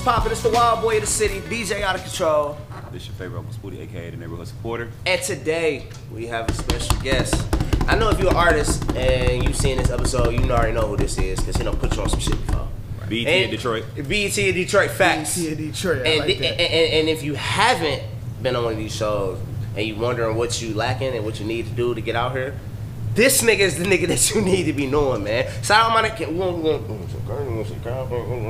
[0.00, 0.32] Hey yo, what's poppin'?
[0.32, 2.56] It's the wild boy of the city, DJ out of control.
[2.92, 4.90] This is your favorite Uncle Spooty, aka the neighborhood supporter.
[5.06, 7.34] And today we have a special guest.
[7.86, 10.96] I know if you're an artist and you've seen this episode, you already know who
[10.96, 12.68] this is because he don't put you on some shit before.
[13.08, 13.84] BET And- in Detroit.
[13.96, 15.36] BET in Detroit, facts.
[15.36, 16.60] BET in Detroit, I and, like and, that.
[16.60, 18.02] and, and if you haven't
[18.42, 19.38] been on one of these shows
[19.76, 22.32] and you wondering what you lacking and what you need to do to get out
[22.32, 22.54] here,
[23.14, 25.46] this nigga is the nigga that you need to be knowing, man.
[25.62, 26.64] Shout out my we we want-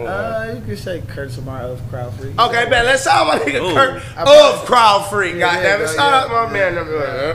[0.09, 2.39] Uh, you can say Kurt Lamar of Crowd Freak.
[2.39, 3.75] Okay, man, let's shout out my nigga Ooh.
[3.75, 5.81] Kurt I of probably- Crowd Freak, Yeah, goddammit.
[5.81, 6.71] yeah, Shout yeah, out my yeah.
[6.71, 6.79] man.
[6.79, 7.35] uh,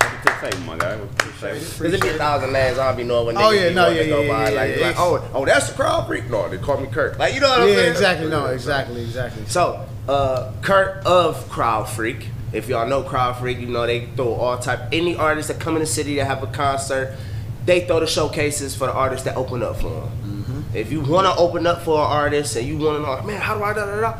[0.00, 0.96] What's the tape, my guy?
[0.96, 1.62] What's the tape?
[1.62, 3.74] Cause it be a thousand names, I don't be knowing what niggas Oh, yeah, be
[3.74, 4.50] no, wanting to yeah, go yeah, by.
[4.50, 6.30] yeah, like, yeah, like, oh, oh, that's the crowd freak.
[6.30, 7.18] No, they call me Kurt.
[7.18, 7.90] Like, you know what I'm Yeah, saying?
[7.92, 8.28] exactly.
[8.28, 9.42] No, exactly, exactly.
[9.46, 12.28] So, uh, Kurt of Crowd Freak.
[12.52, 14.80] If y'all know Crowd Freak, you know they throw all type.
[14.92, 17.16] Any artists that come in the city that have a concert,
[17.64, 20.10] they throw the showcases for the artists that open up for them.
[20.22, 20.76] Mm-hmm.
[20.76, 23.40] If you want to open up for an artist and you want to know, man,
[23.40, 24.18] how do I da da da?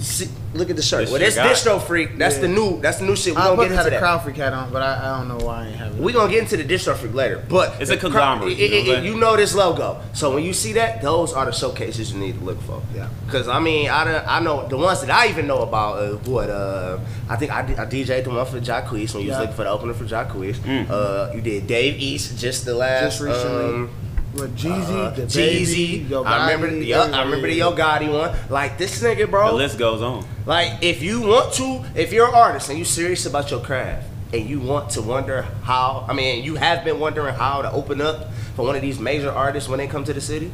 [0.00, 1.02] See, look at the shirt.
[1.02, 1.70] This well, your this guy.
[1.72, 2.16] distro freak.
[2.16, 2.40] That's Yeah.
[2.42, 2.80] the new.
[2.80, 3.34] That's the new shit.
[3.34, 4.00] We I gonna was get had into a that.
[4.00, 6.00] Crowd Freak hat on, but I, I don't know why I ain't have it.
[6.00, 8.70] We gonna get into the distro freak later, but It's a the conglomerate, it- you
[8.70, 11.52] know it- it- you know this logo, so when you see that, those are the
[11.52, 12.80] showcases you need to look for.
[12.94, 13.08] Yeah.
[13.26, 15.98] Because I mean, I done, I know the ones that I even know about.
[15.98, 19.38] Uh, what uh, I think I, I DJ'd the one for Jacquees when you was
[19.38, 20.56] looking for the opener for Jacquees.
[20.60, 20.88] Mm.
[20.90, 23.02] Uh, you did Dave East just the last.
[23.18, 23.64] Just recently.
[23.64, 23.90] Um,
[24.34, 25.98] With Jeezy, uh, the Jeezy.
[25.98, 26.70] Baby, Yo I remember.
[26.76, 27.72] Gotti, Yup, I remember the Yo.
[27.74, 28.36] Gotti one.
[28.48, 29.48] Like this nigga, bro.
[29.48, 30.24] The list goes on.
[30.46, 34.06] Like, if you want to, if you're an artist and you're serious about your craft,
[34.32, 38.00] and you want to wonder how, I mean, you have been wondering how to open
[38.00, 40.52] up for one of these major artists when they come to the city,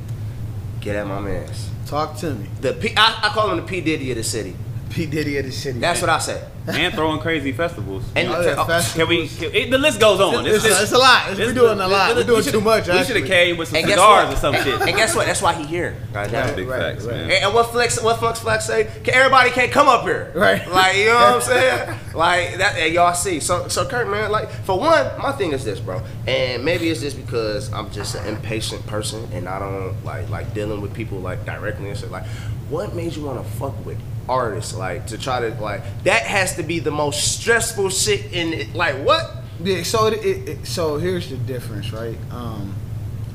[0.81, 1.69] get at my man's.
[1.87, 2.49] Talk to me.
[2.63, 4.57] The P, I, I call him the P Diddy of the city.
[4.91, 5.79] P Diddy of the city.
[5.79, 6.43] That's what I say.
[6.69, 8.03] And throwing crazy festivals.
[8.17, 9.29] And Oh, yeah, fast- Can we?
[9.29, 10.45] Can, it, the list goes on.
[10.47, 11.31] It's, it's, it's a lot.
[11.31, 12.17] It's, we're doing a lot.
[12.17, 12.89] We're doing too much.
[12.89, 14.35] We should have came with some and cigars what?
[14.35, 14.81] or some shit.
[14.81, 15.27] and guess what?
[15.27, 15.97] That's why he here.
[16.13, 16.57] Goddamn.
[16.57, 17.15] Big Right, facts, right.
[17.15, 17.25] man.
[17.25, 18.85] And, and what Flex, what Flux Flex say?
[19.05, 20.67] Can, everybody can't come up here, Right.
[20.69, 21.99] Like you know what I'm saying?
[22.15, 23.39] like that, and y'all see.
[23.41, 27.01] So, so Kurt, man, like for one, my thing is this, bro, and maybe it's
[27.01, 31.19] just because I'm just an impatient person and I don't like like dealing with people
[31.21, 32.11] like directly and shit.
[32.11, 32.25] Like,
[32.69, 34.75] what made you want to fuck with artists?
[34.75, 38.75] Like to try to like that has to be the most stressful shit in it.
[38.75, 39.37] Like what?
[39.63, 42.19] Yeah, so it, it, it, so here's the difference, right?
[42.31, 42.75] Um,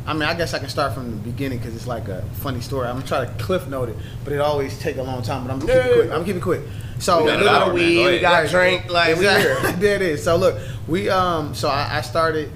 [0.05, 2.61] I mean, I guess I can start from the beginning because it's like a funny
[2.61, 2.87] story.
[2.87, 5.45] I'm gonna try to cliff note it, but it always take a long time.
[5.45, 6.03] But I'm gonna keep it quick.
[6.03, 6.61] I'm gonna keep it quick.
[6.99, 9.59] So We got a weed, we got drink, like we here.
[9.77, 10.23] there it is.
[10.23, 12.51] So look, we um, so I, I started,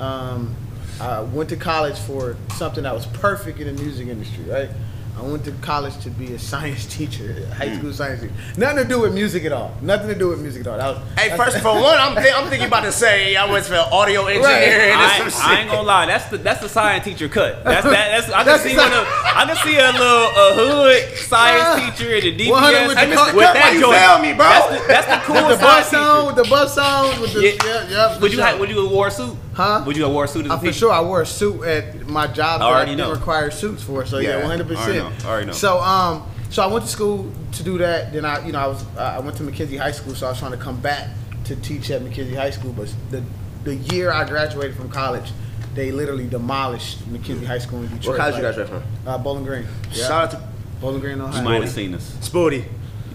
[0.00, 0.54] um,
[1.00, 4.68] I went to college for something that was perfect in the music industry, right?
[5.16, 7.78] I went to college to be a science teacher, high Hmm.
[7.78, 8.34] school science teacher.
[8.58, 9.74] Nothing to do with music at all.
[9.80, 10.76] Nothing to do with music at all.
[10.78, 13.64] That was, Hey, first for one, I'm thi- I'm thinking about to say I went
[13.64, 15.44] for audio engineering and I, some ain't- shit.
[15.44, 16.06] I ain't gonna lie.
[16.06, 17.64] That's the that's the science teacher cut.
[17.64, 18.26] That's that.
[18.26, 22.14] That's I can see one of I can see a little a hood science teacher
[22.14, 23.16] in the 100 DPS with Hey, the Mr.
[23.16, 24.44] cut- Kurt, why you fail me, bro?
[24.48, 26.26] That's the, that's the cool with the science bus on, teacher.
[26.26, 27.52] with the bus on, with the Yeah.
[27.64, 28.60] yeah, yeah, Would you for have, sure.
[28.60, 29.36] would you have wore a suit?
[29.56, 29.82] Huh?
[29.86, 31.62] Would you have wore a suit as a Uh, for sure, I wore a suit
[31.64, 32.60] at my job.
[32.60, 33.14] I that already didn't know.
[33.14, 34.04] require suits for.
[34.04, 35.22] So Yeah, yeah, one hundred already percent.
[35.24, 35.52] know, already know.
[35.54, 38.12] So um, so I went to school to do that.
[38.12, 40.30] Then I, you know, I was uh, I went to McKenzie High School, so I
[40.30, 41.08] was trying to come back
[41.44, 42.72] to teach at McKenzie High School.
[42.72, 43.22] But the
[43.64, 45.32] the year I graduated from college,
[45.74, 48.06] they literally demolished McKenzie High School in Detroit.
[48.06, 49.08] What college you Like, graduated from?
[49.08, 49.66] Uh, Bowling Green.
[49.92, 50.06] Yeah.
[50.06, 50.48] Shout out to
[50.82, 51.38] Bowling Green, Ohio.
[51.38, 52.14] You might have seen us.
[52.20, 52.64] Spooty.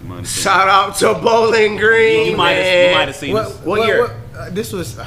[0.02, 2.32] You might have seen Shout out to Bowling Green.
[2.32, 2.88] You might have man.
[2.90, 3.58] you might have seen What, us.
[3.64, 4.10] What year?
[4.36, 4.98] uh, this was.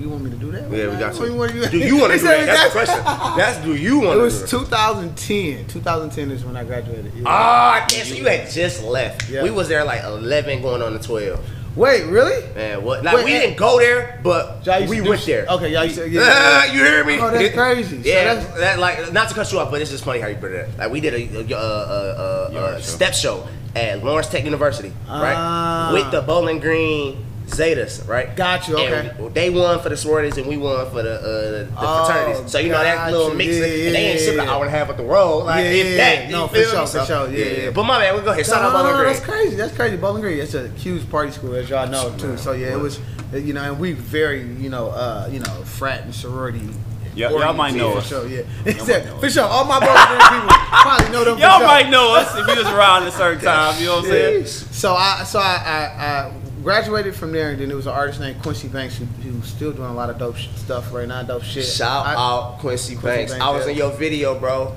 [0.00, 0.62] Uh, you want me to do that?
[0.70, 1.34] Yeah, we got What to.
[1.36, 2.46] want Do you want to do that?
[2.46, 3.04] That's the question.
[3.36, 4.64] That's do you want It to was do it?
[4.64, 5.66] 2010.
[5.68, 7.12] 2010 is when I graduated.
[7.14, 7.22] Yeah.
[7.26, 9.28] Ah, damn, so you had just left.
[9.28, 9.42] Yeah.
[9.42, 11.40] We was there like 11 going on to 12.
[11.76, 12.42] Wait, really?
[12.54, 13.04] Man, what?
[13.04, 15.46] Like, Wait, we didn't go there, but we went sh- there.
[15.48, 16.72] Okay, y'all used to, Ah, yeah.
[16.72, 17.18] you hear me?
[17.20, 18.02] Oh, that's crazy.
[18.02, 20.26] So Yeah, that's- that like not to cut you off, but it's just funny how
[20.26, 20.68] you put it.
[20.68, 20.78] Up.
[20.78, 23.46] Like we did a, a, a, a, a, a step show
[23.76, 25.34] at Lawrence Tech University, right?
[25.36, 25.90] Ah.
[25.92, 28.34] With the Bowling Green Zetas, right?
[28.36, 29.10] Got you, okay.
[29.18, 32.50] we- they won for the sororities and we won for the uh, the Oh, fraternities.
[32.52, 34.74] So you know that little mix, Yeah, and they ain't yeah, shipping an hour and
[34.74, 35.44] a half up the road.
[35.44, 36.30] Like Yeah, if yeah, that, yeah.
[36.30, 37.28] No, for sure, for sure.
[37.30, 37.70] Yeah, yeah.
[37.70, 38.46] But my man, we go ahead.
[38.46, 39.06] Shout out Bowling Green.
[39.06, 39.56] that's crazy.
[39.56, 39.96] That's crazy.
[39.96, 40.38] Bowling Green.
[40.38, 42.36] It's a huge party school, as y'all know too.
[42.36, 43.00] So yeah, it was,
[43.32, 46.68] you know, and we very, you know, uh, you know, frat and sorority.
[47.12, 48.08] Yeah, y'all might know for us.
[48.08, 48.76] Sure, yeah, might
[49.20, 49.42] for sure.
[49.44, 51.38] All my Bowling Green people probably know them.
[51.38, 51.66] Y'all sure.
[51.66, 53.78] might know us if you was around at a certain time.
[53.80, 54.46] You know what I'm saying?
[54.46, 58.20] So I so I, I, I graduated from there, and then there was an artist
[58.20, 61.22] named Quincy Banks who, who's still doing a lot of dope sh- stuff right now.
[61.22, 61.64] Dope shit.
[61.64, 63.32] Shout I- out Quincy, Banks.
[63.32, 63.72] Banks, I was yeah.
[63.72, 64.76] in your video, bro.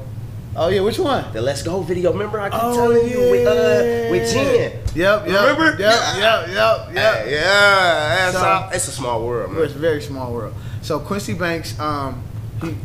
[0.55, 1.31] Oh yeah, which one?
[1.33, 2.11] The Let's Go video.
[2.13, 4.71] Remember I keep Oh, telling you with uh with Jen.
[4.93, 5.27] Yep, yep.
[5.27, 5.69] Remember?
[5.71, 6.89] Yep, yep, yep, yep.
[6.93, 8.31] Yeah, yeah.
[8.31, 9.63] So- it's a small world, man.
[9.63, 10.53] It's a very small world.
[10.83, 12.21] So Quincy Banks, um,
[12.61, 12.75] he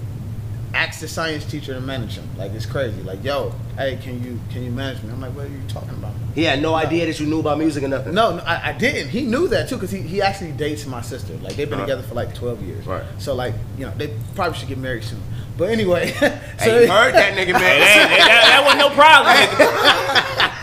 [0.72, 2.26] asked the science teacher to manage him.
[2.38, 3.02] Like it's crazy.
[3.02, 5.10] Like, yo, hey, can you can you manage me?
[5.10, 6.12] I'm like, what are you talking about?
[6.34, 8.12] He had no idea that you knew about music or nothing.
[8.14, 9.08] No, no I, I didn't.
[9.10, 11.32] He knew that too because he, he actually dates my sister.
[11.38, 11.86] Like they've been Uh-huh.
[11.86, 12.86] together for like 12 years.
[12.86, 13.04] Right.
[13.18, 15.22] So like you know they probably should get married soon.
[15.56, 16.28] But anyway, so
[16.58, 17.62] Hey, you heard that nigga, Hey, man.
[17.62, 19.34] that, that, that wasn't no problem.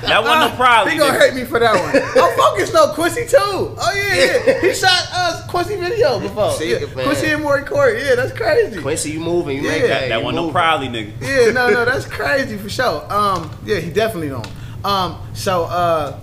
[0.06, 0.94] That wasn't no problem.
[0.94, 1.30] He gonna nigga.
[1.32, 1.92] hate me for that one.
[2.16, 3.38] oh, focus though, Quincy too.
[3.42, 4.62] Oh yeah, yeah.
[4.62, 6.52] He shot us Quincy video before.
[6.52, 6.86] See, yeah.
[6.96, 7.06] man.
[7.06, 8.02] Quincy and Maury Corey.
[8.04, 8.80] Yeah, that's crazy.
[8.82, 9.58] Quincy, you moving?
[9.58, 9.70] You Yeah.
[9.70, 10.10] make That- that.
[10.10, 10.54] That wasn't no moving.
[10.54, 11.12] probably, nigga.
[11.22, 13.05] Yeah, no, no, that's crazy for sure.
[13.12, 14.48] Um, yeah, he definitely don't.
[14.84, 16.20] Um, so uh,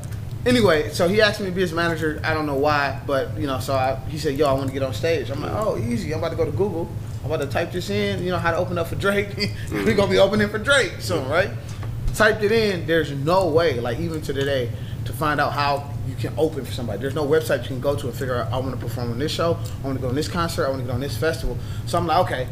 [0.47, 2.21] anyway, so he asked me to be his manager.
[2.25, 4.73] I don't know why, but you know, so I, he said, "Yo, I want to
[4.73, 6.13] get on stage." I'm like, "Oh, easy.
[6.13, 6.89] I'm about to go to Google.
[7.25, 8.23] I'm about to type this in.
[8.23, 9.51] You know how to open up for Drake.
[9.73, 11.51] We're gonna be opening for Drake soon, right?"
[12.15, 12.87] Typed it in.
[12.87, 14.71] There's no way, like even to today,
[15.07, 17.01] to find out how you can open for somebody.
[17.01, 18.53] There's no website you can go to and figure out.
[18.53, 19.59] I want to perform on this show.
[19.83, 20.67] I want to go on this concert.
[20.67, 21.57] I want to go on this festival.
[21.87, 22.49] So I'm like, okay.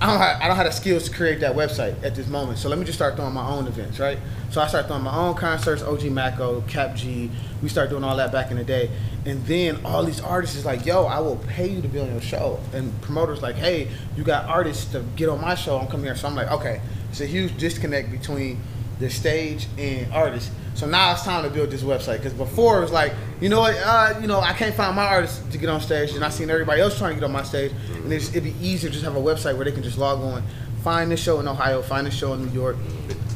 [0.00, 2.58] I don't, have, I don't have the skills to create that website at this moment.
[2.58, 4.18] So let me just start throwing my own events, right?
[4.50, 7.30] So I start throwing my own concerts, OG Mako, Cap G.
[7.62, 8.90] We start doing all that back in the day.
[9.26, 12.12] And then all these artists is like, yo, I will pay you to be on
[12.12, 12.60] your show.
[12.72, 15.78] And promoters like, hey, you got artists to get on my show.
[15.78, 16.14] I'm coming here.
[16.14, 16.80] So I'm like, okay.
[17.10, 18.60] It's a huge disconnect between
[19.00, 20.52] the stage and artists.
[20.78, 22.18] So now it's time to build this website.
[22.18, 25.04] Because before it was like, you know what, uh, you know, I can't find my
[25.06, 27.42] artists to get on stage, and I seen everybody else trying to get on my
[27.42, 29.98] stage, and it's, it'd be easier to just have a website where they can just
[29.98, 30.44] log on,
[30.84, 32.76] find this show in Ohio, find this show in New York.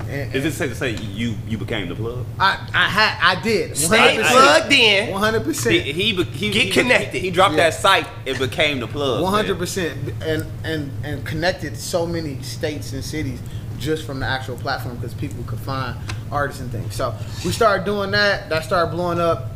[0.09, 2.25] And, Is it safe to say you you became the plug?
[2.39, 5.11] I I had I did Stay plugged in.
[5.11, 5.75] One hundred He, percent.
[5.83, 7.19] he, be- he Get he- connected.
[7.21, 7.71] He, dropped Yeah.
[7.71, 8.07] that site.
[8.27, 9.25] It became the plug.
[9.25, 13.41] Hundred percent, and and and connected so many states and cities
[13.83, 15.97] just from the actual platform because people could find
[16.31, 16.95] artists and things.
[16.95, 17.15] So
[17.45, 18.49] we started doing that.
[18.49, 19.49] That started blowing up.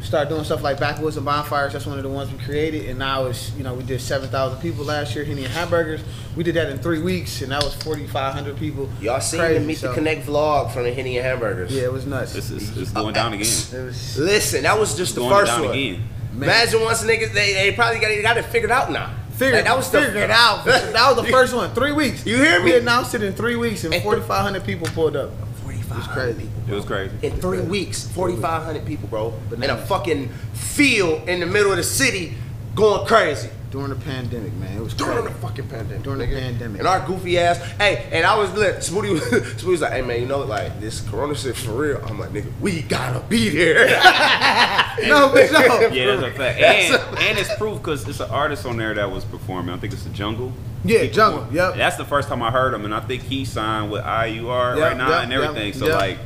[0.00, 1.72] Started doing stuff like Backwoods and Bonfires.
[1.72, 4.28] That's one of the ones we created, and now it's you know we did seven
[4.28, 5.24] thousand people last year.
[5.24, 6.02] Henny and Hamburgers.
[6.36, 8.88] We did that in three weeks, and that was forty five hundred people.
[9.00, 11.72] Y'all seen Crazy, the Meet so- the Connect vlog from the Henny and Hamburgers?
[11.74, 12.36] Yeah, it was nuts.
[12.36, 13.42] It's, it's, it's uh, going down again.
[13.42, 15.70] It was Listen, that was just the Going first down one.
[15.72, 16.08] again.
[16.32, 19.12] Imagine once niggas they, they probably got it, got it figured out now.
[19.38, 20.64] Figured, Like, that was the- figured it out.
[20.64, 21.70] That was the first one.
[21.72, 22.26] Three weeks.
[22.26, 22.72] You hear me?
[22.72, 25.30] We announced it in three weeks, and And- forty five hundred people pulled up.
[25.62, 26.48] Forty-five It's crazy.
[26.68, 27.14] It was crazy.
[27.22, 28.06] in three weeks.
[28.08, 32.34] Forty-five hundred people, bro, in a fucking field in the middle of the city,
[32.74, 33.48] going crazy.
[33.70, 36.02] During the pandemic, man, it was During the fucking pandemic.
[36.02, 36.78] During the pandemic.
[36.78, 37.58] And our goofy ass.
[37.72, 38.76] Hey, and I was lit.
[38.76, 39.22] Smoothie was,
[39.62, 42.02] Smoothie was like, hey man, you know, like this corona shit for real.
[42.06, 43.86] I'm like, nigga, we gotta be there.
[45.06, 45.90] No, for sure.
[45.92, 46.58] Yeah, that's a fact.
[46.58, 49.72] And, and it's proof because it's an artist on there that was performing.
[49.72, 50.52] I think it's the Jungle.
[50.84, 51.76] Yeah, He Jungle, performed- yep.
[51.76, 54.82] That's the first time I heard him, and I think he signed with IUR Yep,
[54.82, 55.72] right now yep, and yep, everything.
[55.74, 55.94] So yep.
[56.00, 56.18] like,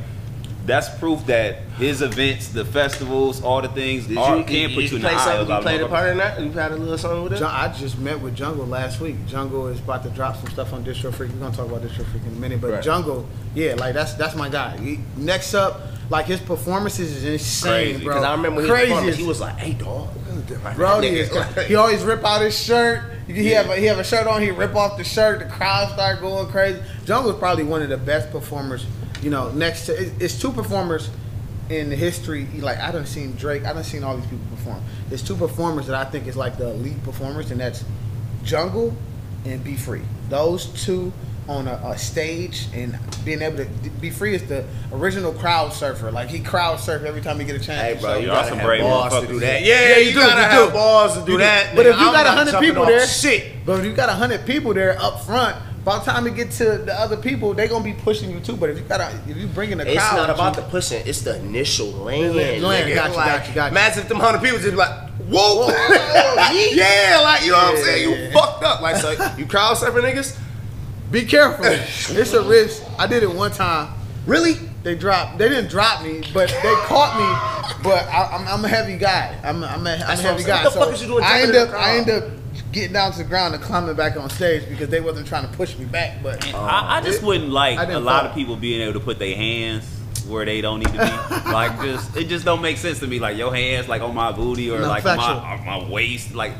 [0.65, 4.75] that's proof that his events, the festivals, all the things Did are, you, can did
[4.75, 5.41] put you you in the eye something?
[5.41, 6.39] of You played a part in that?
[6.39, 7.41] You had a little something with it?
[7.41, 9.15] I just met with Jungle last week.
[9.27, 11.31] Jungle is about to drop some stuff on Distro Freak.
[11.31, 12.83] We're gonna talk about Distro Freak in a minute, but Right.
[12.83, 14.77] Jungle, yeah, like that's that's my guy.
[14.77, 18.03] He, next up, like his performances is insane, Crazy.
[18.05, 18.13] bro.
[18.13, 20.09] Because I remember when he Crazy performed, he was like, hey dog.
[20.75, 23.11] Bro, he, is, he always rip out his shirt.
[23.27, 24.41] He have a, he have a shirt on.
[24.41, 25.39] He rip off the shirt.
[25.39, 26.81] The crowd start going crazy.
[27.05, 28.85] Jungle's probably one of the best performers.
[29.23, 31.09] You know, next to it's two performers
[31.69, 32.45] in the history.
[32.59, 33.65] Like I done seen Drake.
[33.65, 34.81] I done seen all these people perform.
[35.09, 37.83] There's two performers that I think is like the elite performers, and that's
[38.43, 38.93] Jungle
[39.45, 40.01] and Be Free.
[40.29, 41.13] Those two
[41.47, 43.65] on a, a stage and being able to
[43.99, 44.63] be free is the
[44.93, 46.09] original crowd surfer.
[46.09, 47.81] Like he crowd surf every time he get a chance.
[47.81, 48.19] Hey, bro, show.
[48.19, 49.61] you gotta some brave balls to do that.
[49.61, 50.73] Yeah, Yeah, you you, do, gotta you have do.
[50.73, 51.43] balls to do You do.
[51.43, 51.75] that.
[51.75, 51.89] But nigga.
[51.93, 53.65] if you I'm got 100 people there- shit.
[53.65, 56.77] But if you got hundred people there up front, by the time you get to
[56.77, 58.55] the other people, they gonna be pushing you too.
[58.55, 60.69] But if you got a, if you bringing a crowd, It's not about you- the
[60.69, 61.05] pushing.
[61.05, 62.35] It's the initial land.
[62.35, 62.95] Land, land, nigga.
[62.95, 63.71] got you, like, got you, got you.
[63.77, 66.71] Imagine if them hundred people just be like, whoa, yeet.
[66.75, 68.09] yeah, like you know what I'm saying.
[68.09, 68.81] You fucked up.
[68.81, 70.39] Like so, you crowd surfing niggas.
[71.11, 71.65] Be careful.
[71.65, 72.81] it's a risk.
[72.97, 73.93] I did it one time.
[74.25, 74.53] Really?
[74.83, 75.37] They dropped.
[75.37, 77.83] They didn't drop me, but they caught me.
[77.83, 79.37] But I, I'm, I'm a heavy guy.
[79.43, 80.47] I'm, a- I'm a, I'm a That's what I'm heavy saying.
[80.57, 80.63] guy.
[80.63, 81.69] What the so fuck is you doing I end up.
[81.73, 82.23] I end up
[82.73, 85.55] getting down to the ground and climbing back on stage because they wasn't trying to
[85.55, 86.21] push me back.
[86.21, 88.29] But I, I just it- wouldn't like a lot fall.
[88.29, 89.85] of people being able to put their hands
[90.27, 90.97] where they don't need to be.
[91.51, 93.19] like just it just don't make sense to me.
[93.19, 95.35] Like your hands like on my booty or No, like factual.
[95.41, 96.33] my on my waist.
[96.33, 96.53] Like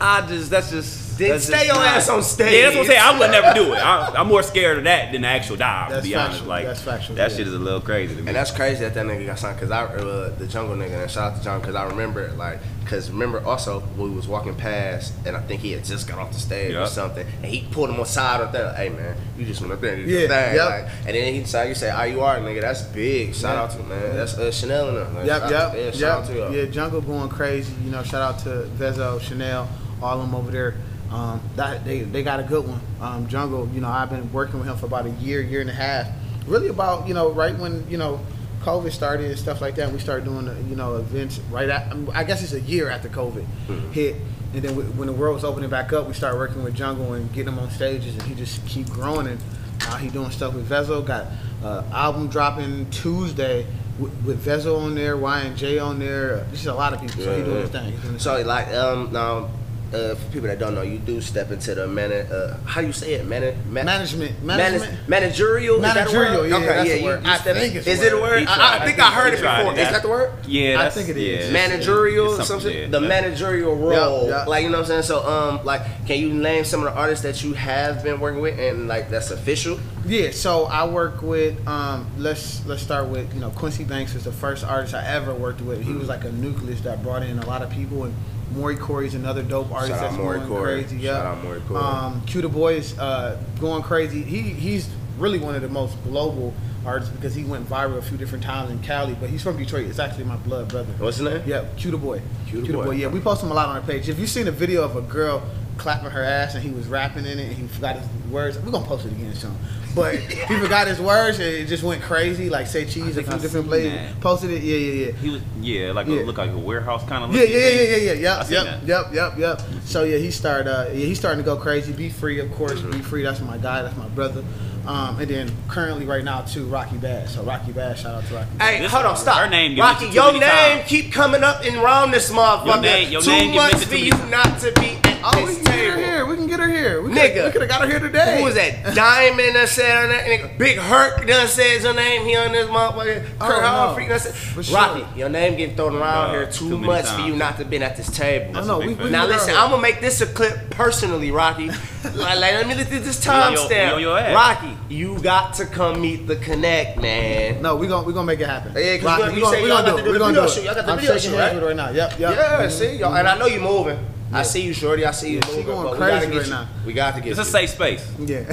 [0.00, 2.52] I just that's just Then that's stay just your not- ass on stage.
[2.52, 3.00] Yeah, that's what I'm saying.
[3.02, 3.78] I would never do it.
[3.78, 5.90] I, I'm more scared of that than the actual dive.
[5.90, 7.36] That's to be honest, like That's factual, that yeah.
[7.36, 8.26] shit is a little crazy to me.
[8.28, 11.10] And that's crazy that that nigga got signed because I uh, the jungle nigga and
[11.10, 14.54] shout out to John because I remember like because remember also when we was walking
[14.54, 17.66] past and I think he had just got off the stage or something and he
[17.70, 20.18] pulled him aside or there hey man you just went up there and did Yeah,
[20.20, 20.70] your thing yup.
[20.70, 23.62] like, and then he decided you say IUR nigga that's big shout Yeah.
[23.62, 26.18] out to man that's uh, Chanel and them like, Yep, shout yep, to- yeah, shout
[26.20, 26.40] out to yep.
[26.50, 26.54] y'all.
[26.54, 27.74] Yeah, Jungle going crazy.
[27.84, 29.68] You know, shout out to Vezo, Chanel,
[30.02, 30.74] all of them over there.
[31.10, 32.80] Um, that they they got a good one.
[33.00, 35.70] Um, Jungle, you know, I've been working with him for about a year, year and
[35.70, 36.08] a half.
[36.46, 38.20] Really about you know right when you know
[38.64, 39.92] COVID started and stuff like that.
[39.92, 41.94] We started doing uh, you know events right at.
[42.12, 43.44] I, guess it's a year after COVID
[43.92, 44.16] hit,
[44.54, 47.12] and then we, when the world was opening back up, we started working with Jungle
[47.12, 49.26] and getting him on stages, and he just keep growing.
[49.26, 49.38] And
[49.80, 51.04] now he doing stuff with Vezo.
[51.04, 51.26] Got
[51.62, 53.66] uh, album dropping Tuesday
[53.98, 56.36] with, with Vezo on there, Y and J on there.
[56.36, 57.22] Uh, just a lot of people.
[57.22, 57.92] So he doing his thing.
[57.92, 58.46] He doing his So thing.
[58.46, 59.50] like um now.
[59.94, 62.10] Uh, for people that don't know, you do step into the man.
[62.12, 63.26] Uh, how you say it?
[63.26, 65.08] Man, man, Management- manage- management?
[65.08, 65.76] managerial.
[65.76, 66.50] Is that a Managerial, word?
[66.50, 66.94] yeah, okay, that's yeah.
[66.94, 67.24] a you- word.
[67.24, 68.22] you I think it's Is a it a word.
[68.40, 68.48] word?
[68.48, 68.98] I, I tried think.
[69.00, 69.72] I heard it before.
[69.72, 69.78] it.
[69.78, 70.32] Is that the word?
[70.46, 72.84] Yeah, I think it yeah, it's- managerial it's or something, yeah.
[72.88, 74.44] the That- managerial role yeah.
[74.44, 76.98] like you know what i'm saying so um like can you name some of the
[76.98, 81.22] artists that you have been working with and like that's official Yeah, so I work
[81.22, 85.02] with um let's let's start with, you know, Quincy Banks was the first artist I
[85.06, 85.80] ever worked with.
[85.82, 88.14] He was like a nucleus that brought in a lot of people and
[88.54, 90.82] Maury Corey's another dope artist Shout out that's going Corey.
[90.82, 90.96] crazy.
[90.96, 91.30] Shout Yeah.
[91.32, 91.80] out Maury Corey.
[91.80, 94.22] Um Q the Boy is uh going crazy.
[94.22, 96.52] He he's really one of the most global
[96.86, 99.86] artists because he went viral a few different times in Cali, but he's from Detroit.
[99.86, 100.92] It's actually my blood brother.
[100.98, 102.20] what's his name Yeah, Q the boy.
[102.48, 102.90] Q the Boy.
[102.92, 104.08] Yeah, we post him a lot on our page.
[104.08, 105.42] If you've seen a video of a girl
[105.78, 108.70] clapping her ass and he was rapping in it and he forgot his words, we're
[108.70, 109.56] gonna post it again soon.
[109.94, 113.32] But he forgot his words and it just went crazy, like say cheese a few
[113.32, 113.92] I've different seen places.
[113.92, 114.20] that.
[114.20, 115.12] Posted it, yeah, yeah, yeah.
[115.12, 116.20] He was, yeah, like Yeah.
[116.20, 117.34] a look like a warehouse kind of.
[117.34, 119.62] Yeah, yeah, yeah, yeah, yeah, I yep, yep, yep, yep, yep.
[119.84, 120.68] So yeah, he started.
[120.70, 121.92] Uh, yeah, he's starting to go crazy.
[121.92, 122.80] Be free, of course.
[122.80, 123.22] Be free.
[123.22, 123.82] That's my guy.
[123.82, 124.42] That's my brother.
[124.86, 127.34] Um, and then currently right now too, Rocky Bass.
[127.36, 128.48] So Rocky Bass, shout out to Rocky.
[128.60, 129.38] Hey, This- hold on, stop.
[129.38, 130.40] her name get Rocky, mentioned your name
[130.78, 130.88] times.
[130.88, 132.66] keep coming up and around this motherfucker.
[132.66, 135.46] Your name- your Too name get much for you not to be at Oh, we
[135.46, 136.26] this can get her here.
[136.26, 137.00] We can get her here.
[137.02, 137.34] We Nigga.
[137.34, 138.38] could, we could have got her here today.
[138.38, 138.94] Who was that?
[138.94, 140.38] Diamond that said her name.
[140.40, 142.26] Nigga, Big Herc done said her name.
[142.26, 143.26] He on this motherfucker.
[143.40, 143.68] Oh, Kurt no.
[143.68, 144.34] Humphrey done said.
[144.64, 144.74] Sure.
[144.76, 147.56] Rocky, your name getting thrown around No, here too, too many much for you not
[147.58, 148.56] to been at this table.
[148.56, 148.82] I know.
[148.82, 149.10] a We, we.
[149.10, 151.68] Now listen, I'm gonna make this a clip personally, Rocky.
[152.04, 154.28] like, like, let me look at this We on timestamp.
[154.28, 154.34] on.
[154.34, 157.62] Rocky, you got to come meet the connect, man.
[157.62, 158.72] No, we gonna we gonna make it happen.
[158.76, 160.06] Yeah, 'cause Rocky, you- we you gonna, say we y'all gonna got do it.
[160.06, 160.60] We the gonna video do shoot.
[160.60, 160.64] it.
[160.66, 161.66] Y'all got the I'm video shaking shoot, hands right?
[161.66, 161.88] right now.
[161.90, 162.36] Yep, yep.
[162.36, 163.98] Yeah, see, y'all, and I know you moving.
[164.34, 165.04] I see you, shorty.
[165.04, 165.66] I see you Yeah, she moving.
[165.66, 166.50] going but we gotta get right you.
[166.52, 166.68] now.
[166.86, 167.48] We got to get It's a you.
[167.48, 168.10] safe space.
[168.18, 168.44] Yeah.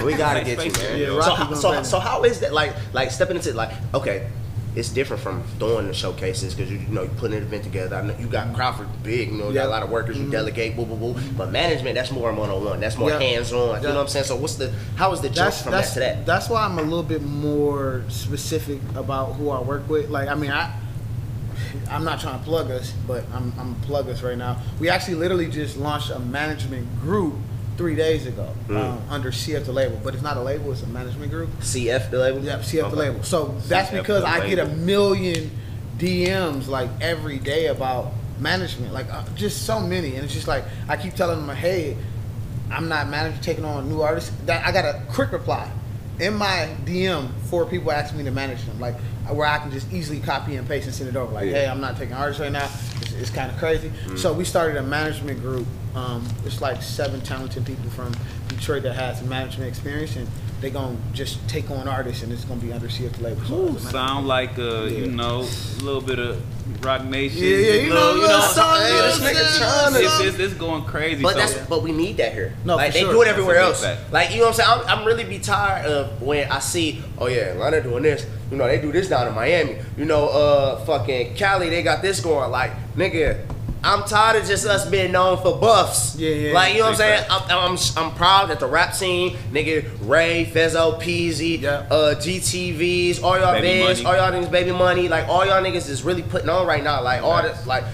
[0.04, 0.82] We gotta Safe get you, space.
[0.90, 0.98] man.
[1.00, 1.84] Yeah, so, going so, crazy.
[1.90, 2.74] so how is that like?
[2.92, 4.28] Like stepping into like, okay,
[4.76, 7.94] it's different from doing the showcases because you, you know you putting an event together.
[7.96, 8.56] I know you got mm-hmm.
[8.56, 10.16] Crawford big, you know, you got a lot of workers.
[10.16, 10.32] You mm-hmm.
[10.32, 11.20] delegate, boo, boo, boo.
[11.36, 12.80] But management, that's more one on one.
[12.80, 13.20] That's more Yeah.
[13.20, 13.58] hands on.
[13.58, 13.80] You Yeah.
[13.90, 14.24] know what I'm saying?
[14.26, 16.26] So what's the how is the jump that's from that's that to that?
[16.26, 20.10] that's why I'm a little bit more specific about who I work with.
[20.10, 20.72] Like, I mean, I
[21.90, 24.58] I'm not trying to plug us, but I'm I'm gonna plug us right now.
[24.80, 27.34] We actually literally just launched a management group
[27.76, 28.76] three days ago Mm.
[28.80, 31.50] um, under CF the label, but it's not a label; it's a management group.
[31.60, 32.40] CF the label.
[32.40, 33.22] Yep, CF the label.
[33.22, 35.50] So that's CF because I get a million
[35.98, 40.64] DMs like every day about management, like uh, just so many, and it's just like
[40.88, 41.96] I keep telling them, hey,
[42.70, 44.30] I'm not managing taking on new artists.
[44.46, 45.70] That I got a quick reply
[46.20, 48.94] in my DM for people asking me to manage them, like
[49.32, 51.32] where I can just easily copy and paste and send it over.
[51.32, 51.52] Like, Yeah.
[51.54, 52.68] hey, I'm not taking artists right now.
[53.00, 53.90] It's, it's kind of crazy.
[54.16, 55.66] So we started a management group.
[55.94, 58.12] Um, it's like seven talented people from
[58.48, 60.28] Detroit that has management experience, and
[60.64, 63.44] they gonna just take on artists, and it's gonna be under CF label.
[63.44, 66.42] So Ooh, it's a sound like uh, you know, a little bit of
[66.82, 67.42] Roc Nation.
[67.42, 69.60] Yeah, yeah, you know, you know, something, Hey, this nigga something.
[69.60, 71.22] trying it's, to- it's, it's going crazy.
[71.22, 72.54] But so, that's but we need that here.
[72.64, 73.12] No, like for they sure.
[73.12, 73.84] do it everywhere else.
[73.84, 74.10] fact.
[74.10, 74.88] Like you know what I'm saying?
[74.88, 78.26] I'm, I'm really be tired of when I see, oh yeah, Atlanta doing this.
[78.50, 79.76] You know they do this down in Miami.
[79.98, 82.50] You know, uh, fucking Cali, they got this going.
[82.50, 83.53] Like nigga.
[83.84, 86.16] I'm tired of just us being known for buffs.
[86.16, 87.24] Yeah, yeah, Like you know what I'm saying?
[87.30, 91.86] I'm, I'm, I'm proud that the rap scene, nigga, Ray, Fezzo, Peezy, Yeah.
[91.90, 95.88] uh, GTVs, all y'all Baby bands, all y'all niggas, baby money, like all y'all niggas
[95.88, 97.02] is really putting on right now.
[97.02, 97.84] Like all this, like,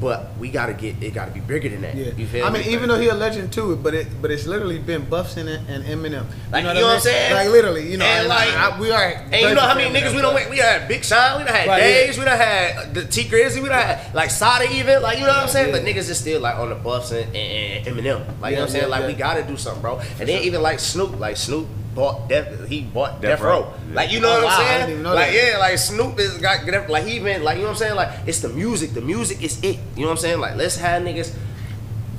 [0.00, 1.12] but we gotta get it.
[1.12, 1.94] Gotta be bigger than that.
[1.94, 2.60] Yeah, You feel I me?
[2.60, 5.46] mean, even though he a legend too, but it but it's literally been Buffs in
[5.46, 6.24] it and Eminem.
[6.50, 7.34] Like, you know, you know what I I'm saying?
[7.34, 9.04] Like literally, you know, And, and like- I, we are.
[9.04, 10.48] And you know how many niggas we done went?
[10.50, 12.22] We had Big Sean, we done had Right, Days, yeah.
[12.22, 15.32] we done had the Tee Grizzley, we done had like Sada even, like you know
[15.32, 15.74] what I'm saying?
[15.74, 15.80] Yeah.
[15.80, 18.62] But niggas is still like on the Buffs and, and, and Eminem, like you know
[18.62, 18.88] what I'm saying?
[18.88, 19.98] Like we gotta do something, bro.
[20.18, 23.74] And then even like Snoop, like Snoop bought Def, he bought Death Death Row, Row.
[23.92, 25.14] like you know Oh, what wow, I I'm didn't saying?
[25.14, 25.50] like that.
[25.52, 27.94] yeah, like Snoop is got like he even like you know what I'm saying?
[27.96, 29.78] Like it's the music, the music is it.
[29.96, 30.40] You know what I'm saying?
[30.40, 31.34] Like let's have niggas.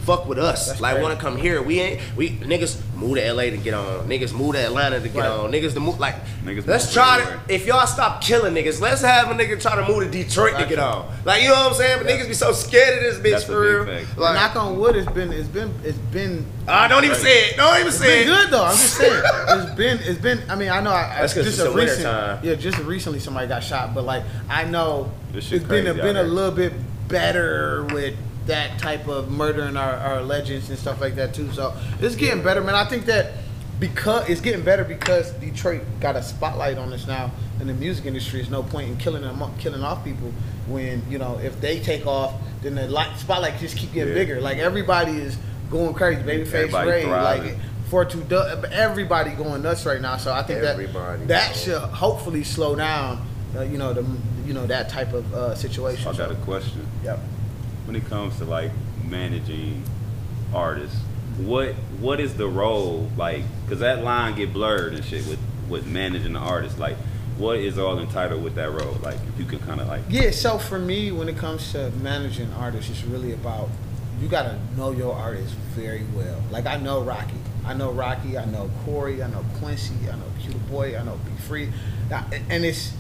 [0.02, 1.62] Fuck with us, That's like want to come here.
[1.62, 4.08] We ain't we niggas move to LA to get on.
[4.10, 5.30] Niggas move to Atlanta to get Right.
[5.30, 5.52] on.
[5.52, 7.42] Niggas to move like Niggas let's move try everywhere.
[7.48, 10.58] to if y'all stop killing niggas, let's have a nigga try to move to Detroit
[10.58, 11.06] to get on.
[11.24, 12.00] Like you know what I'm saying?
[12.02, 12.18] But Yeah.
[12.18, 13.86] niggas be so scared of this bitch That's for real.
[13.86, 14.18] fact.
[14.18, 17.58] Like, knock on wood, it's been it's been it's been ah, don't even say it.
[17.58, 18.36] Don't even it's say been it.
[18.42, 18.64] good though.
[18.66, 20.42] I'm just saying it's been it's been.
[20.50, 22.40] I mean, I know I, That's 'cause just it's a the recent time.
[22.42, 26.18] yeah, just recently somebody got shot, but like I know it's been a, crazy been
[26.18, 26.74] a little bit
[27.08, 28.16] better with
[28.48, 31.52] that type of murdering our, our legends and stuff like that too.
[31.52, 32.76] So it's getting better, man.
[32.76, 33.34] I think that
[33.80, 38.06] because it's getting better because Detroit got a spotlight on us now in the music
[38.06, 38.40] industry.
[38.40, 40.32] There's no point in killing them, up- killing off people
[40.68, 44.20] when you know if they take off, then the light, spotlight just keep getting Yeah.
[44.20, 44.42] bigger.
[44.42, 45.38] Like everybody is
[45.70, 46.22] going crazy.
[46.22, 47.56] Babyface Ray, like
[47.90, 48.24] for two,
[48.72, 50.18] everybody going nuts right now.
[50.18, 53.28] So I think Everybody that that should hopefully slow down.
[53.56, 54.06] Uh, you know the
[54.46, 56.08] you know that type of uh, situation.
[56.08, 56.88] I got a question.
[57.04, 57.20] yep.
[57.92, 58.72] When it comes to like
[59.10, 59.84] managing
[60.54, 60.98] artists,
[61.40, 63.44] what what is the role like?
[63.66, 66.80] Because that line get blurred and shit with with managing the artist.
[66.80, 66.96] Like,
[67.38, 68.98] what is all entitled with that role?
[69.04, 71.92] Like, if you can kind of like Yeah, so for me, when it comes to
[72.02, 73.70] managing artists, it's really about
[74.22, 76.42] you gotta know your artist very well.
[76.50, 80.32] Like I know Rocky, I know Rocky, I know Corey, I know Quincy, I know
[80.40, 81.70] Q the Boy, I know Be Free,
[82.10, 82.94] Now, and it's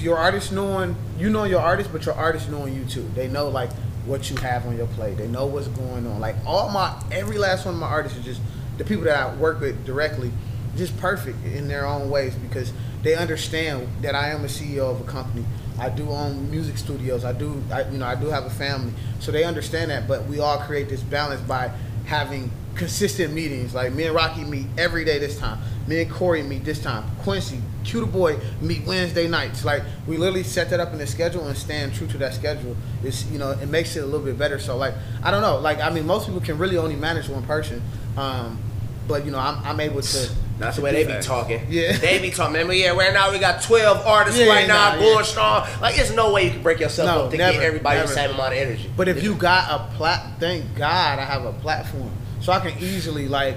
[0.00, 3.08] your artist knowing you know your artist, but your artist knowing you too.
[3.14, 3.70] They know like
[4.06, 5.16] what you have on your plate.
[5.16, 6.20] They know what's going on.
[6.20, 8.40] Like all my every last one of my artists is just
[8.78, 10.32] the people that I work with directly,
[10.76, 12.72] just perfect in their own ways because
[13.02, 15.44] they understand that I am a CEO of a company.
[15.78, 17.24] I do own music studios.
[17.24, 20.06] I do, I, you know, I do have a family, so they understand that.
[20.06, 21.70] But we all create this balance by
[22.06, 23.74] having consistent meetings.
[23.74, 25.58] Like me and Rocky meet every day this time.
[25.86, 27.04] Me and Corey meet this time.
[27.20, 29.64] Quincy, Q the Boy meet Wednesday nights.
[29.64, 32.76] Like we literally set that up in the schedule and stand true to that schedule.
[33.02, 34.58] It's you know it makes it a little bit better.
[34.58, 35.58] So like I don't know.
[35.58, 37.82] Like I mean most people can really only manage one person,
[38.16, 38.58] um,
[39.06, 40.30] but you know I'm, I'm able to.
[40.56, 41.66] That's the way they be talking.
[41.68, 41.96] Yeah.
[41.96, 42.52] They be talking.
[42.52, 45.22] Remember, yeah, right now we got 12 artists Yeah, right now nah, going yeah.
[45.22, 45.66] strong.
[45.80, 48.06] Like, there's no way you can break yourself No, up to never, get everybody never.
[48.08, 48.88] the same amount of energy.
[48.96, 52.12] But if you got a plat, thank God I have a platform,
[52.44, 53.56] so I can easily like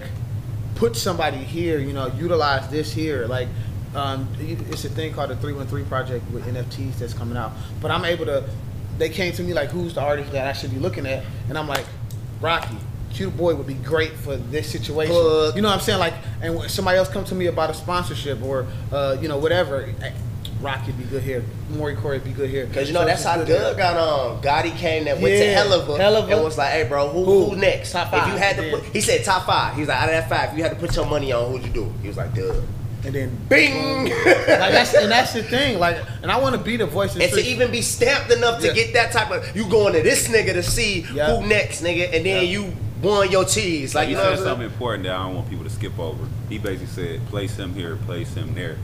[0.76, 1.80] put somebody here.
[1.80, 3.28] You know, utilize this here.
[3.28, 3.50] Like,
[3.94, 7.52] um, it's a thing called the Three One Three Project with NFTs that's coming out.
[7.82, 8.50] But I'm able to.
[8.98, 11.24] They came to me like, who's the artist that I should be looking at?
[11.50, 11.86] And I'm like,
[12.42, 12.78] Rocky.
[13.14, 15.16] Cute boy would be great for this situation.
[15.16, 15.56] Hook.
[15.56, 16.00] You know what I'm saying?
[16.00, 19.92] Like, and somebody else come to me about a sponsorship or, uh, you know, whatever.
[20.62, 21.44] Rocky'd be good here.
[21.70, 22.66] Maury Corey'd be good here.
[22.66, 23.60] Because you know So that's how good here.
[23.60, 24.42] Dugg got um, on.
[24.42, 26.32] Gotti came that went to Yeah, Helluva, Helluva.
[26.34, 27.46] and was like, "Hey, bro, who, Who?
[27.52, 27.92] who next?
[27.92, 28.28] Top five.
[28.28, 28.72] If you had to yeah.
[28.72, 29.76] put, he said top five.
[29.76, 31.52] He was like, out of that five, if you had to put your money on,
[31.52, 31.94] who'd you do?
[32.02, 32.64] He was like, Dugg.
[33.06, 34.06] And then Bing.
[34.10, 34.16] like
[34.46, 35.78] that's and that's the thing.
[35.80, 38.32] Like, and I want to be the voice of the And to even be stamped
[38.32, 38.74] enough to Yeah.
[38.74, 41.38] get that type of, you going to this nigga to see Yeah.
[41.38, 42.50] who next, nigga, and then Yeah.
[42.60, 43.94] you won your cheese.
[43.94, 45.98] Like, Like you you know said something important that I don't want people to skip
[46.00, 46.24] over.
[46.50, 48.78] He basically said, place him here, place him there.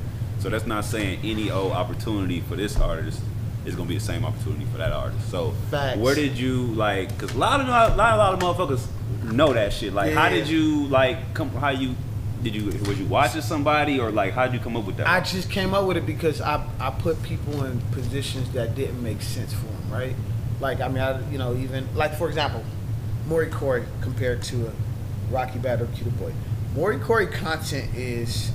[0.43, 3.21] So that's not saying any old opportunity for this artist
[3.65, 5.31] is gonna be the same opportunity for that artist.
[5.31, 5.97] So Facts.
[5.97, 7.17] where did you like?
[7.17, 8.85] Because a lot of a lot, a lot of motherfuckers
[9.31, 9.93] know that shit.
[9.93, 11.49] Like, how did you like come?
[11.51, 11.95] How you
[12.41, 15.07] did you was you watching somebody or like how did you come up with that?
[15.07, 19.01] I just came up with it because I I put people in positions that didn't
[19.01, 20.15] make sense for them, right?
[20.59, 22.65] Like I mean, I, you know, even like for example,
[23.27, 24.73] Maury Corey compared to a
[25.31, 26.33] Rocky or Q the Boy.
[26.75, 28.51] Maury Corey content is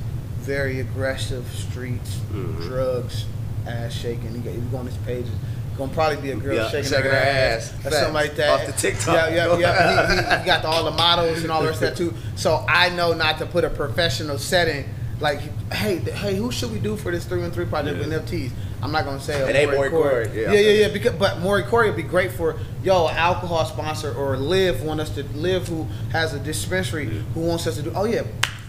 [0.49, 2.63] very aggressive, streets, Mhm.
[2.63, 3.27] drugs,
[3.67, 4.33] ass shaking.
[4.35, 5.27] He, got- he go on his page.
[5.27, 7.87] It's gonna probably be a girl Yeah, shaking, shaking her her ass, ass.
[7.87, 8.49] or something like that.
[8.49, 9.15] Off the TikTok.
[9.15, 10.07] Yeah, yeah, yeah.
[10.09, 12.15] He, he, he got all the models and all the rest of that too.
[12.35, 14.87] So I know not to put a professional setting.
[15.21, 15.41] Like,
[15.73, 18.07] hey, hey, who should we do for this three one three project Yeah.
[18.07, 18.51] with NFTs?
[18.81, 19.35] I'm not gonna say.
[19.51, 20.61] It ain't Maury Corey, Yeah, yeah.
[20.61, 20.89] yeah, yeah.
[20.93, 25.11] Because, but Maury Corey would be great for yo alcohol sponsor or Live want us
[25.11, 27.93] to Live who has a dispensary who wants us to do.
[27.95, 28.23] Oh yeah,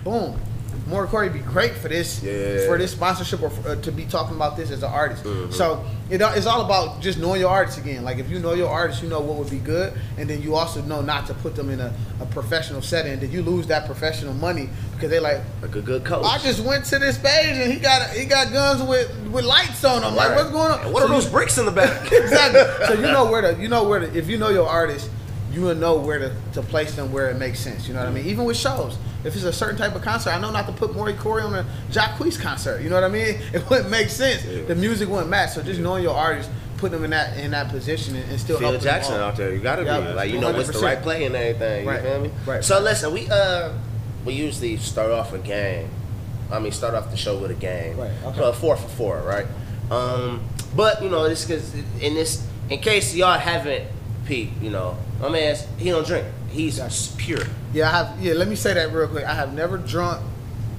[0.03, 0.39] boom.
[0.89, 2.65] Maury Corey would be great for this Yeah.
[2.65, 5.23] for this sponsorship or for, uh, to be talking about this as an artist.
[5.23, 5.53] Mhm.
[5.53, 8.03] So it, it's all about just knowing your artist again.
[8.03, 10.55] Like if you know your artist, you know what would be good, and then you
[10.55, 13.19] also know not to put them in a, a professional setting.
[13.19, 15.41] Then you lose that professional money because they like.
[15.61, 16.25] Like a good coach.
[16.25, 19.83] I just went to this page and he got he got guns with with lights
[19.85, 20.15] on them.
[20.15, 20.79] Like what's going on?
[20.85, 22.11] And What are those bricks in the back?
[22.11, 22.61] exactly.
[22.87, 25.09] So you know where to you know where to if you know your artist,
[25.51, 27.87] you will know where to, to place them where it makes sense.
[27.87, 28.25] You know what I mean?
[28.27, 28.97] Even with shows.
[29.23, 31.53] If it's a certain type of concert, I know not to put Maury Corey on
[31.53, 32.81] a Jacquees concert.
[32.81, 33.37] You know what I mean?
[33.53, 34.45] It wouldn't make sense.
[34.45, 34.61] Yeah.
[34.63, 35.51] The music wouldn't match.
[35.51, 38.57] So just knowing your artist, putting them in that in that position and, and still
[38.59, 40.81] Phil Jackson out there, you gotta Yeah, be like you know what's the 100%.
[40.83, 41.83] right play and everything.
[41.83, 42.01] You Right.
[42.01, 42.31] feel me?
[42.45, 42.63] Right.
[42.63, 43.73] So listen, we uh
[44.23, 45.89] we usually start off a game.
[46.51, 47.97] I mean, start off the show with a game.
[47.97, 48.41] Right, okay.
[48.41, 49.45] Uh, four for four, right?
[49.91, 50.41] Um,
[50.75, 53.83] but you know, this because in this, in case y'all haven't
[54.29, 56.25] peeped, you know, my man, he don't drink.
[56.51, 57.11] He's Gotcha.
[57.17, 57.39] pure.
[57.73, 58.21] Yeah, I have.
[58.21, 59.25] Yeah, let me say that real quick.
[59.25, 60.23] I have never drunk,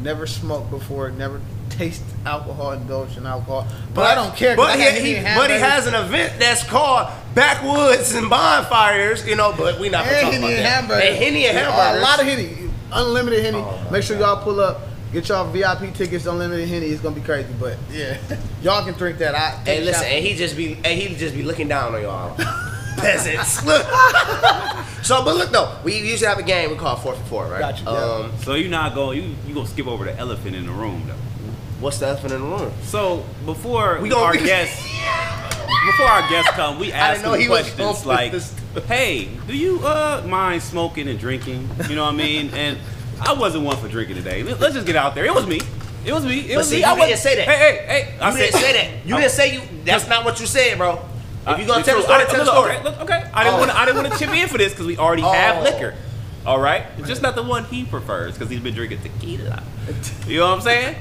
[0.00, 3.66] never smoked before, never tasted alcohol, indulged in alcohol.
[3.94, 4.56] But, I don't care.
[4.56, 9.52] But he, he- but he has an event that's called Backwoods and Bonfires, you know.
[9.56, 10.64] But we not and Henny about and that.
[10.72, 11.04] hamburgers.
[11.04, 12.02] And Henny and hamburgers.
[12.02, 13.58] A lot of Henny, unlimited Henny.
[13.58, 14.34] Oh, Make sure God.
[14.36, 14.80] y'all pull up.
[15.12, 16.86] Get y'all VIP tickets, unlimited Henny.
[16.86, 18.16] It's gonna be crazy, but yeah,
[18.62, 19.34] y'all can drink that.
[19.34, 22.36] I Hey, listen, and he just be, and he just be looking down on y'all.
[23.00, 23.62] peasants.
[25.02, 27.58] So, but look though, we usually have a game we call four for four, right?
[27.58, 27.90] Got you, yeah.
[27.98, 29.18] Um, So you're not going.
[29.22, 31.14] You you gonna skip over the elephant in the room though.
[31.80, 32.70] what's the elephant in the room?
[32.82, 34.82] So before We our be- guests,
[35.86, 38.08] before our guests come, we ask didn't know them he was questions gonna
[38.74, 42.50] like, "Hey, do you uh mind smoking and drinking?" You know what I mean?
[42.52, 42.78] And
[43.22, 44.42] I wasn't one for drinking today.
[44.42, 45.24] Let- Let's just get out there.
[45.24, 45.60] It was me.
[46.04, 46.40] It was me.
[46.40, 46.80] It But was see, me.
[46.82, 47.48] you I wasn't- didn't say that.
[47.48, 48.14] Hey, hey, hey!
[48.20, 49.06] I You didn't say that.
[49.06, 49.62] You didn't say you.
[49.84, 51.00] That's not what you said, bro.
[51.46, 52.72] If you gonna Uh, tell the story, I- tell the story.
[52.76, 53.24] Okay, look, okay.
[53.32, 53.58] I didn't Oh.
[53.60, 53.78] want to.
[53.78, 55.32] I didn't want to chip in for this because we already Oh.
[55.32, 55.94] have liquor.
[56.46, 59.62] All right, it's just not the one he prefers because he's been drinking tequila.
[60.26, 60.96] You know what I'm saying?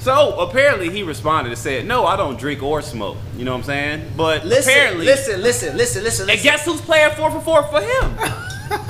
[0.00, 3.58] So apparently he responded and said, "No, I don't drink or smoke." You know what
[3.58, 4.12] I'm saying?
[4.16, 7.80] But Listen, apparently, listen, listen, listen, listen, and guess who's playing four for four for
[7.80, 8.16] him?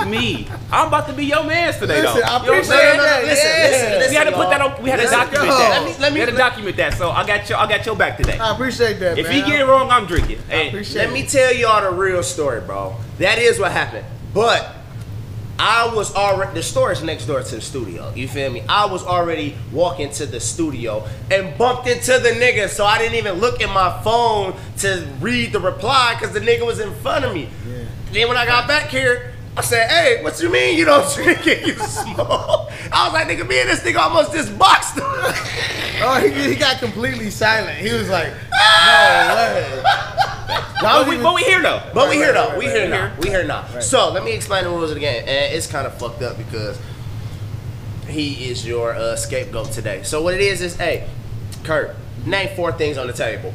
[0.07, 0.49] Me.
[0.71, 2.27] I'm about to be your man's today, Listen, though.
[2.27, 3.25] I You know what I'm appreciate no, no, that.
[3.25, 3.67] listen, yeah.
[3.69, 4.11] listen, listen.
[4.11, 4.83] We had to put that on.
[4.83, 5.59] We had to document go.
[5.59, 5.71] that.
[5.71, 6.95] Let me- let me- we had to document that.
[6.99, 7.59] So I got your.
[7.59, 8.39] I got your back today.
[8.39, 9.35] I appreciate that, If man.
[9.35, 10.39] he get it wrong, I'm drinking.
[10.49, 12.97] Hey, appreciate Let me tell y'all the real story, bro.
[13.19, 14.05] That is what happened.
[14.33, 14.75] But
[15.59, 18.13] I was already the store is next door to the studio.
[18.15, 18.63] You feel me?
[18.69, 23.15] I was already walking to the studio and bumped into the nigga, so I didn't
[23.17, 27.25] even look at my phone to read the reply because the nigga was in front
[27.25, 27.49] of me.
[27.67, 27.85] Yeah.
[28.13, 31.47] Then when I got back here, I said, "Hey, what you mean you don't drink
[31.47, 34.99] and you smoke?" I was like, "Nigga, me and this nigga almost just boxed."
[35.99, 37.79] Oh, he, he got completely silent.
[37.79, 39.83] He was like, no way.
[39.83, 41.81] I but we, even- but we here though.
[41.95, 42.49] But we Right, here right, though.
[42.51, 42.91] right, we right, here right.
[42.91, 43.17] now.
[43.19, 43.81] We here now.
[43.81, 46.37] So let me explain the rules of the game, and it's kind of fucked up
[46.37, 46.79] because
[48.09, 50.03] he is your uh, scapegoat today.
[50.03, 51.09] So what it is is, hey,
[51.65, 53.55] Kurt, name four things on the table.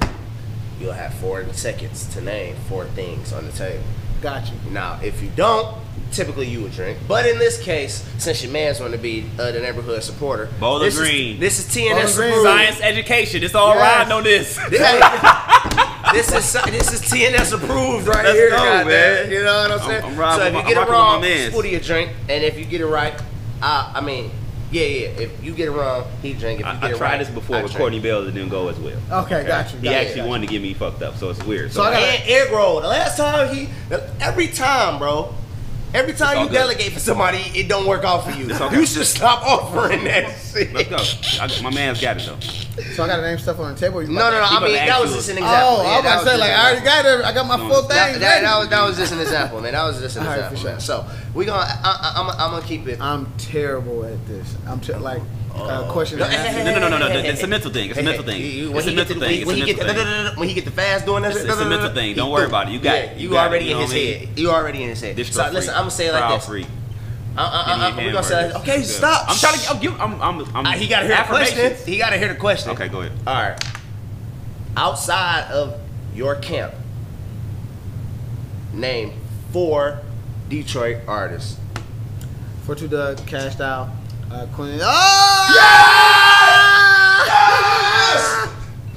[0.80, 3.84] You'll have four seconds to name four things on the table.
[4.22, 4.54] Got you.
[4.72, 5.78] Now, if you don't,
[6.12, 7.00] typically you would drink.
[7.08, 10.84] But in this case, since your man's going to be uh, the neighborhood supporter, Bowling
[10.86, 11.36] this Green.
[11.36, 12.44] Is, this is TNS approved.
[12.44, 13.44] Science education.
[13.44, 13.98] It's all Yes.
[13.98, 14.60] riding on this.
[16.14, 18.88] This is this is TNS approved right Let's here, go, goddamn.
[18.88, 19.32] man.
[19.32, 20.04] You know what I'm saying?
[20.04, 21.54] I'm riding so if you my- get I'm it rocking with my wrong, mans.
[21.54, 23.14] spooty your drink, and if you get it right,
[23.62, 24.30] I, I mean,
[24.72, 25.08] yeah, yeah.
[25.20, 26.60] If you get it wrong, he drink.
[26.62, 27.80] If you I, get I it tried right, this before I with drink.
[27.82, 28.24] Courtney Bell.
[28.28, 28.98] It didn't go as well.
[29.24, 29.80] Okay, got you.
[29.80, 30.30] He got you, actually got you.
[30.30, 31.72] wanted to get me fucked up, so it's weird.
[31.72, 32.82] So I gotta- And egg roll.
[32.82, 33.70] The last time he,
[34.20, 35.36] every time, bro.
[35.94, 36.54] Every time you good.
[36.54, 38.50] delegate for somebody, it don't work out for you.
[38.54, 38.76] Okay.
[38.80, 40.72] You should stop offering that shit.
[40.74, 41.44] Let's go.
[41.44, 42.40] I, my man's got it though.
[42.94, 44.02] So I got to name stuff on the table.
[44.02, 44.44] You No, no, no.
[44.44, 45.58] I mean, that was just an example.
[45.60, 45.92] Oh, example.
[45.92, 47.26] I was Yeah, about that to say like an I already got it.
[47.26, 48.20] I got my No, full That, thing.
[48.22, 48.46] that, ready.
[48.46, 49.74] that was that was just an example, man.
[49.74, 50.80] That was just an All right, example, for sure.
[50.80, 53.02] So we gonna I, I, I'm I'm gonna keep it.
[53.02, 54.56] I'm terrible at this.
[54.68, 55.22] I'm ter- like
[55.56, 56.60] uh, question No, and hey, answer.
[56.60, 57.14] hey, No, no, no, no, no.
[57.14, 57.90] hey, hey, It's a mental thing.
[57.90, 58.42] It's a mental thing.
[58.42, 59.38] you- It's a mental thing.
[59.42, 60.40] It's When a he get mental the thing.
[60.40, 62.16] when he get the fast doing this, It's- it's a mental thing.
[62.16, 62.74] Don't worry about it.
[62.74, 63.18] You got it.
[63.18, 63.48] You You got it.
[63.50, 64.20] already in his what I mean?
[64.28, 64.40] head.
[64.40, 65.26] You already in his head.
[65.28, 66.48] So listen, I'm gonna say it like proud this.
[66.48, 66.68] freak.
[67.38, 68.86] I, I, Give me I, a I'm gonna say, okay, Good.
[68.86, 69.30] stop.
[69.30, 69.70] I'm trying to.
[69.70, 71.76] I'm, giving- I'm, I'm, I'm Uh, he gotta hear the question.
[71.86, 72.72] He gotta hear the question.
[72.72, 73.14] Okay, go ahead.
[73.26, 73.64] All right.
[74.76, 75.80] Outside of
[76.16, 76.74] your camp,
[78.74, 79.14] name
[79.52, 80.00] four
[80.50, 81.58] Detroit artists.
[82.66, 83.90] 42 Dugg, uh, cashed out.
[84.32, 84.80] Uh, Queen.
[84.82, 85.52] Oh!
[87.26, 88.48] Yes!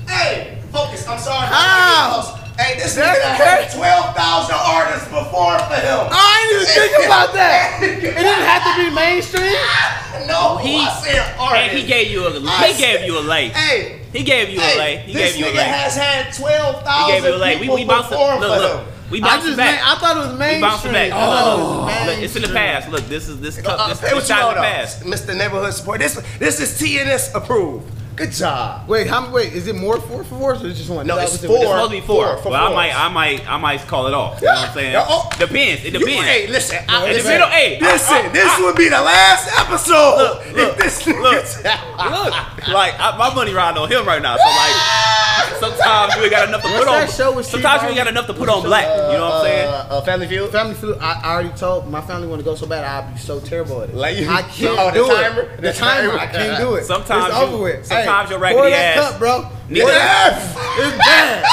[0.08, 1.06] Hey, focus.
[1.08, 1.46] I'm sorry.
[1.48, 2.40] How?
[2.56, 6.06] Hey, this That's nigga had 12,000 artists perform for him.
[6.06, 7.80] I didn't even think about that.
[7.82, 9.58] It didn't have to be mainstream.
[10.28, 11.70] No, He- I said artist.
[11.70, 12.30] And he gave you a.
[12.46, 13.48] I He gave you a lay.
[13.48, 14.98] Hey, He gave you a lay.
[14.98, 15.64] He this gave you a nigga lay.
[15.64, 17.54] has had 12,000 gave you a lay.
[17.56, 18.14] We people we bounced it.
[18.14, 18.86] perform Look, for look.
[18.86, 18.93] him.
[19.10, 19.80] We I just back.
[19.84, 20.60] I thought it was We mainstream.
[20.62, 21.12] bounced it back.
[21.12, 22.06] I thought it Oh.
[22.06, 22.88] Look, it's in the past.
[22.90, 23.78] Look, this is this cup.
[23.78, 25.00] Uh, This hey, this what you in the past.
[25.02, 25.36] Mr.
[25.36, 26.00] Neighborhood Support.
[26.00, 27.90] This this is TNS approved.
[28.16, 28.88] Good job.
[28.88, 29.28] Wait, how?
[29.32, 31.04] Wait, is it more four for fours or is it just one?
[31.06, 31.56] No, it's four.
[31.56, 32.26] It's supposed to be four.
[32.34, 34.40] Four for but I might, I might, I might call it off.
[34.40, 34.96] You know what I'm saying?
[34.98, 35.28] Oh.
[35.38, 35.84] Depends.
[35.84, 36.24] It You- depends.
[36.24, 36.78] hey, listen.
[36.88, 38.14] I, in the listen, middle, hey, listen.
[38.14, 40.16] I- I- this I- would be the last episode.
[40.16, 41.16] Look, if look, this look,
[41.64, 44.36] Look, like I, my money riding on him right now.
[44.36, 47.00] So like, sometimes you ain't got enough to What's put on.
[47.00, 48.84] that show with Steve sometimes you ain't got enough to put on black.
[48.84, 49.68] You know what I'm saying?
[49.68, 50.50] Uh, uh, Family Feud.
[50.50, 50.98] Family Feud.
[50.98, 52.84] I, I already told my family want to go so bad.
[52.84, 53.94] I'd be so terrible at it.
[53.96, 55.40] Like you- I can't oh, the do timer?
[55.42, 55.56] it.
[55.56, 56.12] The, The timer.
[56.12, 56.18] The timer.
[56.20, 56.84] I can't do it.
[56.84, 57.86] Sometimes it's over with.
[58.04, 59.50] Sometimes hey, your raggedy pour that ass- cup, bro.
[59.68, 59.80] Nigga.
[59.80, 61.44] Pour that- It's bad.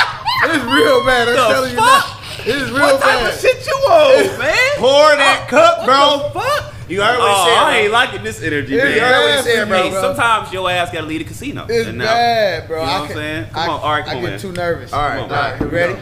[0.43, 1.27] It's real bad.
[1.29, 2.05] I'm The telling you fuck?
[2.07, 2.17] now.
[2.41, 3.33] It is real What type bad.
[3.33, 4.55] of shit you on, man?
[4.77, 6.31] Pour that cup, What bro.
[6.33, 6.73] the fuck?
[6.89, 7.57] You heard what Oh, he said.
[7.63, 8.93] I ain't liking this energy, It's man.
[8.95, 9.83] You heard what he said, bro.
[9.83, 11.65] me, Hey, sometimes your ass gotta leave the casino.
[11.69, 12.79] It's And now- bad, bro.
[12.81, 13.45] You know I what I'm saying?
[13.53, 14.91] Come I, on, all right, I get on, too nervous.
[14.91, 15.59] All right, Come on, right.
[15.61, 15.69] man.
[15.69, 15.95] You ready?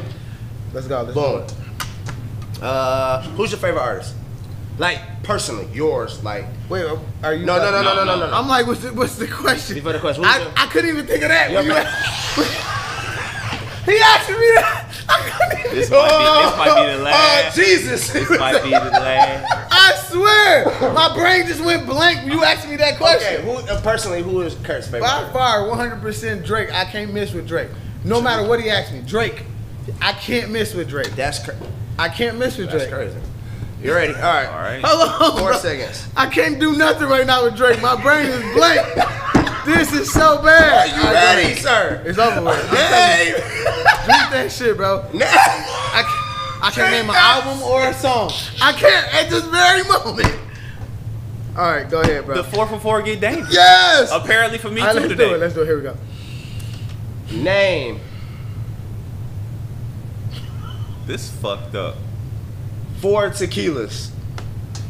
[0.73, 1.01] Let's go.
[1.01, 1.45] Let's Boom.
[2.59, 2.65] go.
[2.65, 4.13] Uh, who's your favorite artist?
[4.79, 6.23] Like personally, yours.
[6.23, 6.85] Like Wait,
[7.23, 7.45] are you?
[7.45, 8.27] no, no, no, no, no, no, no.
[8.31, 8.33] no.
[8.33, 9.75] I'm like, what's the, what's the question?
[9.75, 11.51] Before the question, who's I, your- I couldn't even think of that.
[11.51, 11.83] when Your you
[13.85, 14.85] he asked me that.
[15.09, 15.75] I couldn't even.
[15.75, 17.55] This might be, this might be the Oh last.
[17.55, 18.11] Jesus!
[18.13, 19.67] This might be the last.
[19.71, 23.35] I swear, my brain just went blank when you asked me that question.
[23.35, 25.01] okay, who uh, personally who is Kurt's favorite?
[25.01, 26.71] By far, 100% Drake.
[26.73, 27.69] I can't miss with Drake.
[28.05, 29.43] No matter what he asks me, Drake.
[30.01, 31.11] I can't miss with Drake.
[31.15, 31.55] That's Kurt.
[31.97, 32.89] I can't miss with Drake.
[32.89, 33.17] That's crazy.
[33.81, 34.13] You ready?
[34.13, 34.45] All right.
[34.47, 34.81] All right.
[34.83, 35.57] Hold on, Four bro.
[35.57, 36.05] seconds.
[36.17, 37.81] I can't do nothing right now with Drake.
[37.81, 38.85] My brain is blank.
[39.65, 40.89] this is so bad.
[40.89, 42.03] Are you go ready, sir?
[42.05, 42.69] It's over with.
[42.69, 43.31] Hey!
[44.05, 45.03] Drink that shit, bro.
[45.13, 45.25] Nah.
[45.25, 48.31] I, ca- I can't name an album or a song.
[48.61, 50.35] I can't at this very moment.
[51.57, 52.35] All right, go ahead, bro.
[52.35, 53.53] The four for four get dangerous.
[53.53, 54.09] Yes.
[54.11, 55.29] Apparently for me All right, too let's today.
[55.29, 55.39] do it.
[55.39, 55.65] Let's do it.
[55.65, 55.97] Here we go.
[57.31, 57.99] Name
[61.05, 61.95] This fucked up.
[62.99, 64.09] Four tequilas.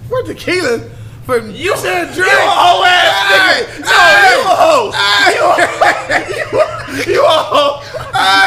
[0.07, 0.79] For tequila,
[1.23, 2.31] for you said Drake.
[2.31, 3.79] You a hoe ass nigga.
[3.85, 3.95] No,
[4.25, 4.91] you a hoe.
[7.05, 7.81] You a hoe.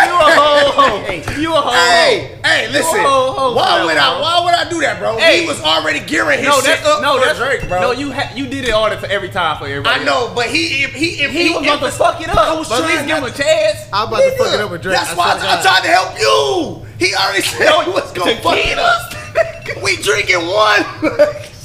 [0.03, 1.41] You a hoe.
[1.41, 1.71] You a hoe.
[1.71, 2.99] Hey, hey, listen.
[2.99, 4.21] hoe, hoe Why would I?
[4.21, 5.17] Why would I do that, bro?
[5.17, 5.43] Hey.
[5.43, 7.81] He was already gearing his No, shit that's up no, for that's Drake, bro.
[7.81, 10.01] No, you ha- you did it all for every time for everybody.
[10.01, 12.37] I know, but he, if he, if He, was about to fuck it up.
[12.37, 13.79] I was but at least trying give him a chance.
[13.93, 14.97] I'm about to fuck it up with Drake.
[14.97, 15.63] That's why I, God.
[15.63, 16.87] tried to help you.
[16.99, 19.22] He already said he was gonna fuck it up.
[19.83, 20.85] we drinking one.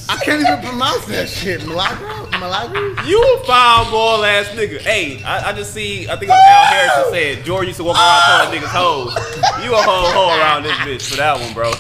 [0.09, 1.65] I can't even pronounce that shit.
[1.67, 2.37] Malaga?
[2.39, 3.03] Malaga?
[3.05, 4.79] You a foul ball ass nigga.
[4.79, 6.05] Hey, I, I just see.
[6.07, 9.13] I think it was Al Harrison said George used to walk around calling niggas hoes.
[9.65, 11.71] You a hoe hoe around this bitch for that one, bro.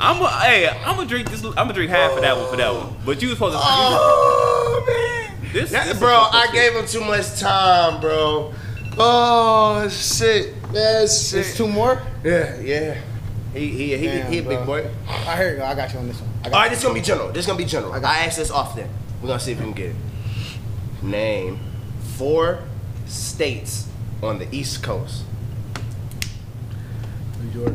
[0.00, 1.44] I'm a, hey, I'm gonna drink this.
[1.44, 2.96] I'm gonna drink half of that one for that one.
[3.04, 3.60] But you was supposed to.
[3.62, 6.54] oh man, This- That- this bro, is fucked up I shit.
[6.54, 8.54] gave him too much time, bro.
[8.96, 12.00] Oh shit, that's It's two more?
[12.24, 13.00] Yeah, yeah.
[13.52, 14.66] He he he, Damn, he a big bro.
[14.66, 14.90] boy.
[15.08, 15.62] Right, here you.
[15.62, 16.30] I got you on this one.
[16.44, 17.28] All right, this is gonna be general.
[17.28, 17.92] This is gonna be general.
[17.92, 18.88] I, got asked this often.
[19.20, 19.96] We're gonna see if we can get it.
[21.02, 21.58] Name
[22.16, 22.62] four
[23.06, 23.88] states
[24.22, 25.24] on the East Coast.
[27.42, 27.74] New York.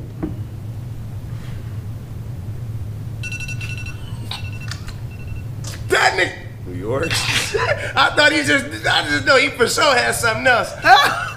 [5.90, 7.10] That nigga, New York.
[7.12, 10.72] I thought he just, I just know he for sure had something else.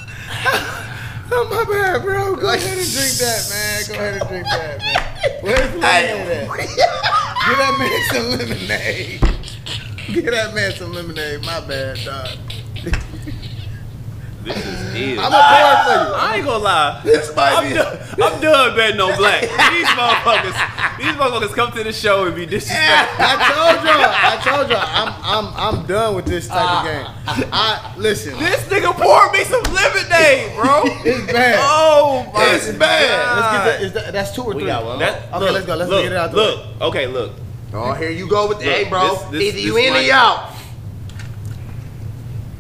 [1.31, 2.37] Oh, my bad, bro.
[2.37, 3.83] Go ahead and drink that, man.
[3.87, 5.43] Go ahead and drink that, man.
[5.43, 6.49] Where's the lemonade at?
[7.49, 9.21] Give that man some lemonade.
[10.15, 11.43] Get that man some lemonade.
[11.43, 12.48] My bad, dog.
[14.49, 15.21] This is ill.
[15.21, 16.15] I'm a pour for you.
[16.17, 17.01] I ain't gonna lie.
[17.05, 19.41] This might I'm be- done, I'm done betting on black.
[19.73, 23.25] These motherfuckers, these motherfuckers come to the show and be disrespectful.
[23.25, 24.11] I told y'all.
[24.11, 24.83] I told y'all.
[24.83, 27.35] I'm I'm I'm done with this type of ah.
[27.37, 27.49] game.
[27.53, 28.37] I listen.
[28.39, 30.85] This nigga poured me some lemonade, bro.
[31.05, 31.57] It's bad.
[31.61, 33.37] Oh my It's bad.
[33.37, 33.67] Let's get God.
[33.67, 33.83] that.
[33.83, 34.67] Is that that's two or We three?
[34.67, 34.99] got one.
[34.99, 35.75] That, Okay, look, let's go.
[35.77, 37.33] Let's look, get it out the Look, okay, look.
[37.75, 39.09] Oh, here you go with the, hey, bro.
[39.11, 40.53] this- this- Either you in or you out.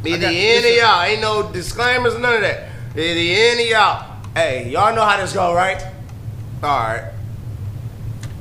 [0.05, 1.09] Either got- you in or you out.
[1.09, 2.69] Ain't no disclaimers, none of that.
[2.93, 4.05] Either you in or you out.
[4.35, 5.83] Hey, y'all know how this go, right?
[6.63, 7.13] All right.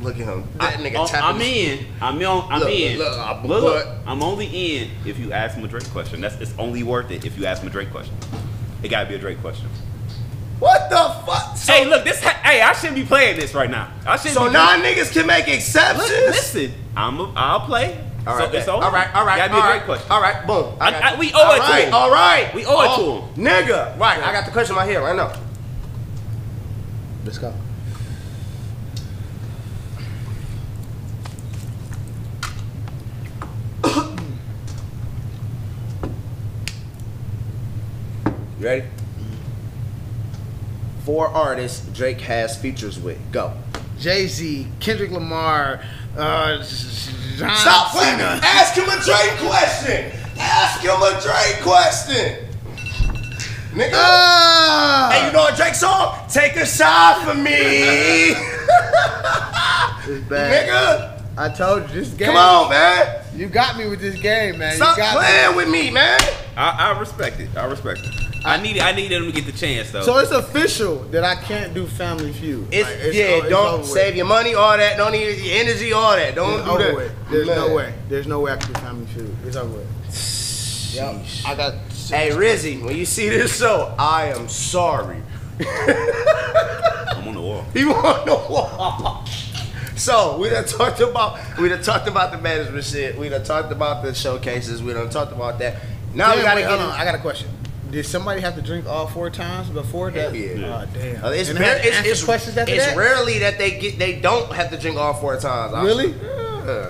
[0.02, 0.43] Look at him.
[0.60, 1.36] That nigga I, tapping.
[1.36, 1.86] I'm in.
[2.02, 2.52] I'm on.
[2.52, 2.98] I'm Look, in.
[3.00, 6.22] look, look, Look, look, I'm only in if you ask him a Drake question.
[6.22, 8.13] That's it's only worth it if you ask him a Drake question.
[8.84, 9.67] It gotta be a Drake question.
[10.60, 11.58] What the fuck?
[11.58, 12.22] So, hey, look, this.
[12.24, 13.89] Ha- hey, I shouldn't be playing this right now.
[14.06, 14.36] I shouldn't.
[14.36, 16.10] so non niggas can make exceptions.
[16.10, 17.20] Look, listen, I'm.
[17.20, 18.00] A, I'll play.
[18.28, 18.76] All so right, it's bet.
[18.76, 18.86] over.
[18.86, 20.12] all right, all right, Gotta be all a right, Drake question.
[20.12, 20.74] All right, boom.
[20.82, 21.18] I- got I- you.
[21.20, 21.94] we owe it All to right, him.
[21.94, 23.44] All right, We owe it to Oh, him.
[23.46, 23.98] nigga.
[24.00, 25.32] Right, I got the question right here, right now.
[27.26, 27.54] Let's go.
[38.60, 38.86] You ready?
[41.06, 43.18] Four artists Drake has features with.
[43.32, 43.54] Go.
[44.00, 45.82] Jay Z, Kendrick Lamar,
[46.17, 48.19] uh, Stop playing.
[48.19, 50.12] Ask him a Drake question.
[50.39, 52.45] Ask him a Drake question.
[53.73, 53.91] Nigga.
[53.93, 55.10] Ah!
[55.13, 56.17] hey, you know a Drake song?
[56.30, 58.36] Take a shot for me.
[60.10, 60.69] It's bad.
[60.69, 61.17] Nigga.
[61.38, 62.27] I told you this game.
[62.27, 63.21] Come on, man.
[63.36, 64.75] You got me with this game, man.
[64.77, 66.17] Stop you got playing with me, man.
[66.56, 67.49] I, I respect it.
[67.58, 68.27] I respect it.
[68.45, 68.82] I needed.
[68.82, 70.02] I needed him to get the chance though.
[70.04, 72.67] So it's official that I can't do Family Feud.
[72.71, 73.88] It's, Like, yeah, o- it's don't over with.
[73.91, 74.95] save your money, all that.
[74.97, 76.36] Don't need your energy, all that.
[76.36, 76.95] Don't It's do that.
[76.95, 77.12] with.
[77.30, 77.93] There's no way.
[78.10, 79.36] There's no way I can do Family Feud.
[79.45, 80.93] It's over with.
[80.95, 81.26] Yep.
[81.45, 81.73] I got.
[82.10, 85.21] Hey Rizzy, when you see this show, I am sorry.
[85.60, 87.65] I'm on the wall.
[87.73, 89.26] You on the wall.
[89.95, 93.17] So we done talked about we done talked about the management shit.
[93.17, 94.82] We done talked about the showcases.
[94.84, 95.82] We done talked about that.
[96.13, 96.69] Now Damn, we gotta wait, get.
[96.80, 97.00] hold on.
[97.00, 97.50] I got a question.
[97.91, 100.34] Did somebody have to drink all four times before that?
[100.34, 100.86] Hell yeah.
[100.86, 101.23] Oh, damn.
[101.23, 102.97] Uh, it's, And rare, they had to it's, it's, questions after it's that?
[102.97, 105.73] rarely that they get they don't have to drink all four times.
[105.73, 106.12] I- Really?
[106.12, 106.89] Yeah,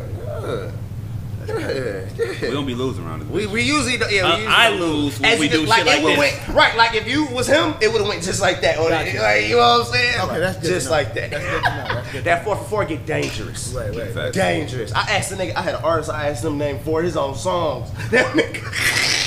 [1.48, 3.30] yeah, yeah, We don't be losing around this.
[3.30, 5.86] We, we usually don't- yeah, we Uh, I lose when As we do did- shit
[5.86, 6.18] like this.
[6.18, 8.80] Went, right, like if you was him, it would have went just like that.
[8.80, 9.18] Or Gotcha.
[9.22, 10.20] like, you know what I'm saying?
[10.22, 10.92] Okay, that's good just know.
[10.92, 11.30] like that.
[11.32, 11.94] That's good to know.
[11.94, 13.72] That's good that four for four get dangerous.
[13.74, 14.12] Right, right.
[14.12, 14.36] Facts.
[14.36, 14.92] Dangerous.
[14.94, 15.56] I asked the nigga.
[15.56, 16.10] I had an artist.
[16.10, 17.90] I asked him name four of his own songs.
[18.12, 19.26] That nigga.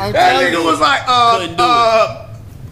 [0.00, 0.64] I'm That nigga you.
[0.64, 2.26] was like, uh, Couldn't uh,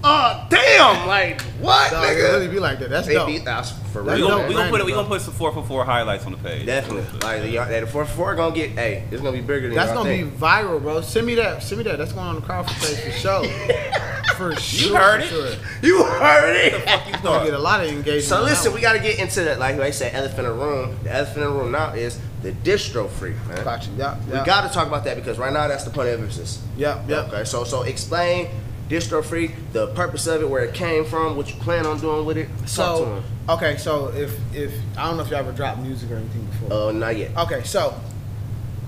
[0.05, 2.33] oh damn, like what, Dog, it nigga?
[2.35, 2.91] really be like that.
[2.91, 3.27] That's They dope.
[3.29, 4.29] beat us for That's We real.
[4.29, 5.03] gonna, we gonna put it, we Bro.
[5.03, 6.67] gonna put some four for four highlights on the page.
[6.67, 8.71] Definitely, like y'all- that four four gonna get.
[8.73, 10.33] Hey, it's gonna be bigger than That's gonna think.
[10.33, 11.01] be viral, bro.
[11.01, 11.63] Send me that.
[11.63, 11.99] Send me that.
[11.99, 13.45] That's going on the crowd page for sure.
[14.37, 14.89] for sure.
[14.91, 15.53] You heard for it.
[15.55, 15.59] Sure.
[15.83, 16.73] You heard it.
[17.09, 18.25] You're gonna get a lot of engagement.
[18.25, 19.59] So listen, we got to get into that.
[19.59, 20.97] like I said, elephant in the room.
[21.05, 23.65] The elephant in the room now is the distro freak, man.
[23.65, 23.93] Got you.
[23.97, 24.19] Yeah.
[24.27, 26.63] We got to talk about that because right now that's the point of emphasis.
[26.77, 27.03] Yeah.
[27.09, 27.23] Yeah.
[27.23, 28.49] Okay, so so explain
[28.89, 32.25] distro freak, the purpose of it, where it came from, what you plan on doing
[32.25, 32.49] with it.
[32.77, 36.45] To okay, so if if I don't know if you ever dropped music or anything
[36.47, 36.73] before.
[36.89, 37.37] uh, not yet.
[37.37, 37.99] Okay, so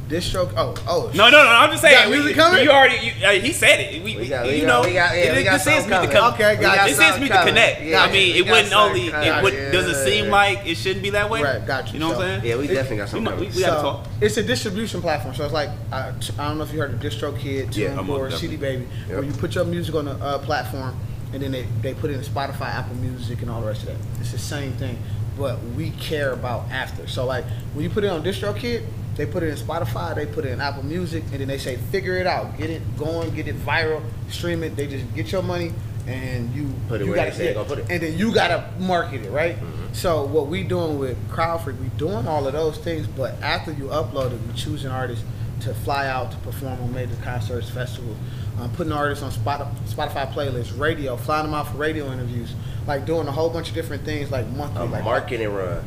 [0.09, 0.51] distro.
[0.57, 1.11] Oh, oh.
[1.15, 1.49] No, no, no.
[1.49, 1.95] I'm just saying.
[1.95, 2.65] got music we, coming?
[2.65, 3.07] You already.
[3.07, 4.03] You, uh, he said it.
[4.03, 4.81] We, We got- you we got- know.
[4.89, 6.11] we got- yeah, it, we got this is me to coming.
[6.11, 6.35] come.
[6.35, 6.89] Okay, We got got.
[6.89, 7.83] This is me to connect.
[7.83, 9.11] Yeah, I mean, it got wouldn't only.
[9.11, 9.29] coming.
[9.29, 9.53] It would.
[9.55, 9.71] Yeah.
[9.71, 11.43] Does it seem like it shouldn't be that way?
[11.43, 11.95] Right, got you.
[11.95, 12.45] You know what I'm saying?
[12.45, 13.25] Yeah, we definitely got something.
[13.25, 13.57] might- we, coming.
[13.57, 14.07] we gotta talk.
[14.21, 15.35] It's a distribution platform.
[15.35, 18.39] So it's like I, I don't know if you heard of DistroKid, Yeah, TuneCore, I'm
[18.39, 18.57] CD.
[18.57, 19.11] Baby, Yep.
[19.17, 20.99] where you put your music on a uh, platform
[21.33, 23.89] and then they, they put it in Spotify, Apple Music, and all the rest of
[23.89, 23.97] that.
[24.21, 24.99] It's the same thing,
[25.37, 27.07] but we care about after.
[27.07, 27.45] So like
[27.75, 28.83] when you put it on DistroKid,
[29.19, 31.77] they put it in Spotify, they put it in Apple Music, and then they say
[31.77, 34.01] figure it out, get it going, get it viral,
[34.31, 34.75] stream it.
[34.77, 35.73] They just get your money
[36.07, 37.87] and you Put it you where gotta- say they yeah, put it.
[37.91, 39.59] and then you gotta market it, right?
[39.93, 43.85] So what we doing with Crowdfreak, we doing all of those things, but after you
[43.89, 45.23] upload it, we choosing artists
[45.61, 48.17] to fly out to perform on major concerts, festivals,
[48.61, 52.55] um, putting artists on Spotify playlists, radio, flying them out for radio interviews,
[52.87, 55.83] like doing a whole bunch of different things, like monthly, A like marketing run.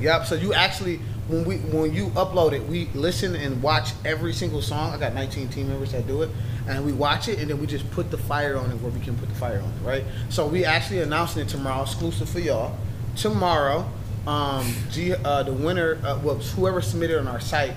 [0.00, 0.24] Yep.
[0.26, 4.60] So you actually, when we when you upload it, we listen and watch every single
[4.60, 4.92] song.
[4.92, 6.30] I got 19 team members that do it,
[6.68, 9.00] and we watch it, and then we just put the fire on it where we
[9.00, 10.04] can put the fire on it, right?
[10.28, 12.76] So we actually announcing it tomorrow, exclusive for y'all.
[13.16, 13.88] Tomorrow,
[14.26, 17.74] um, G, uh, the winner, uh, well, whoever submitted on our site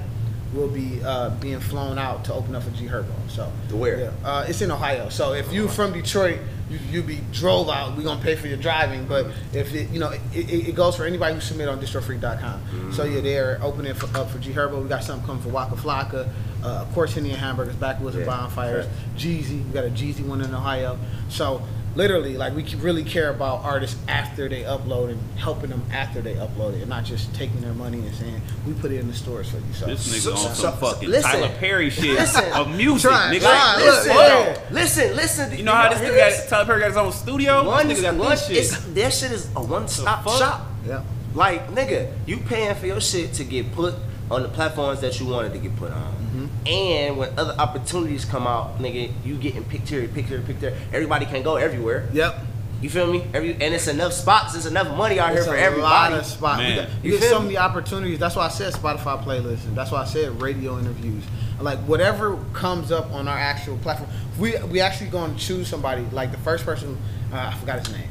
[0.53, 3.13] will be uh, being flown out to open up for G Herbo.
[3.27, 3.99] So where?
[3.99, 5.09] Yeah, uh, it's in Ohio.
[5.09, 6.39] So if you from Detroit,
[6.73, 7.95] you, you be drove out.
[7.95, 10.95] We're gonna pay for your driving, but if it, you know, it, it, it goes
[10.95, 12.91] for anybody who submit on distrofreak.com.
[12.93, 14.81] So yeah, they're opening for, up for G Herbo.
[14.81, 16.29] We got something coming for Waka Flocka.
[16.63, 18.85] Uh, of course, Henny and Hamburgers, Backwoods and Bonfires.
[19.17, 19.65] Jeezy.
[19.65, 20.97] We got a Jeezy one in Ohio.
[21.29, 21.61] So
[21.95, 26.35] literally, like we really care about artists after they upload and helping them after they
[26.35, 29.13] upload it, and not just taking their money and saying we put it in the
[29.13, 29.73] stores for you.
[29.73, 31.31] So This nigga So- on so- some so- fucking listen.
[31.31, 32.51] Tyler Perry shit Listen.
[32.53, 33.41] of music, Try, nigga.
[33.41, 34.37] try, Like, look, listen, hold yeah.
[34.69, 34.73] on.
[34.75, 35.57] listen, listen.
[35.57, 37.65] You know how this nigga got Tyler Perry got his own studio?
[37.67, 38.57] One, this nigga got one this shit.
[38.57, 40.67] it's, that shit is a one-stop shop.
[40.87, 41.01] yeah.
[41.35, 43.95] Like, nigga, you paying for your shit to get put
[44.29, 46.15] on the platforms that you wanted to get put on.
[46.33, 46.67] Mm-hmm.
[46.67, 50.75] And when other opportunities come out, nigga, you getting picked here, picked here, picked there.
[50.91, 52.09] Everybody can go everywhere.
[52.13, 52.39] Yep.
[52.81, 53.23] You feel me?
[53.33, 55.83] Every and it's enough spots, there's enough money out It's here for a everybody.
[56.13, 56.57] lot of spots.
[56.57, 56.69] Man.
[56.71, 58.19] You, got- you You get feel so many opportunities.
[58.19, 61.23] That's why I said Spotify playlists, and that's why I said radio interviews.
[61.61, 66.03] Like whatever comes up on our actual platform, we we actually going to choose somebody.
[66.11, 66.97] Like the first person,
[67.31, 68.09] uh, I forgot his name.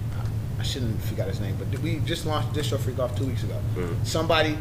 [0.58, 3.42] I shouldn't have forgot his name, but we just launched Distro Freak off two weeks
[3.42, 3.58] ago.
[3.74, 4.06] Mhm.
[4.06, 4.56] Somebody,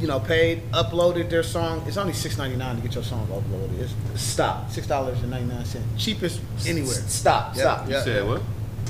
[0.00, 1.82] you know, paid, uploaded their song.
[1.86, 3.80] It's only six ninety nine to get your song uploaded.
[3.80, 4.70] It's Stop.
[4.70, 6.92] six dollars and ninety nine cents, cheapest anywhere.
[6.94, 7.56] Stop.
[7.56, 7.86] Yeah, Stop.
[7.88, 8.04] You yeah.
[8.04, 8.42] said what?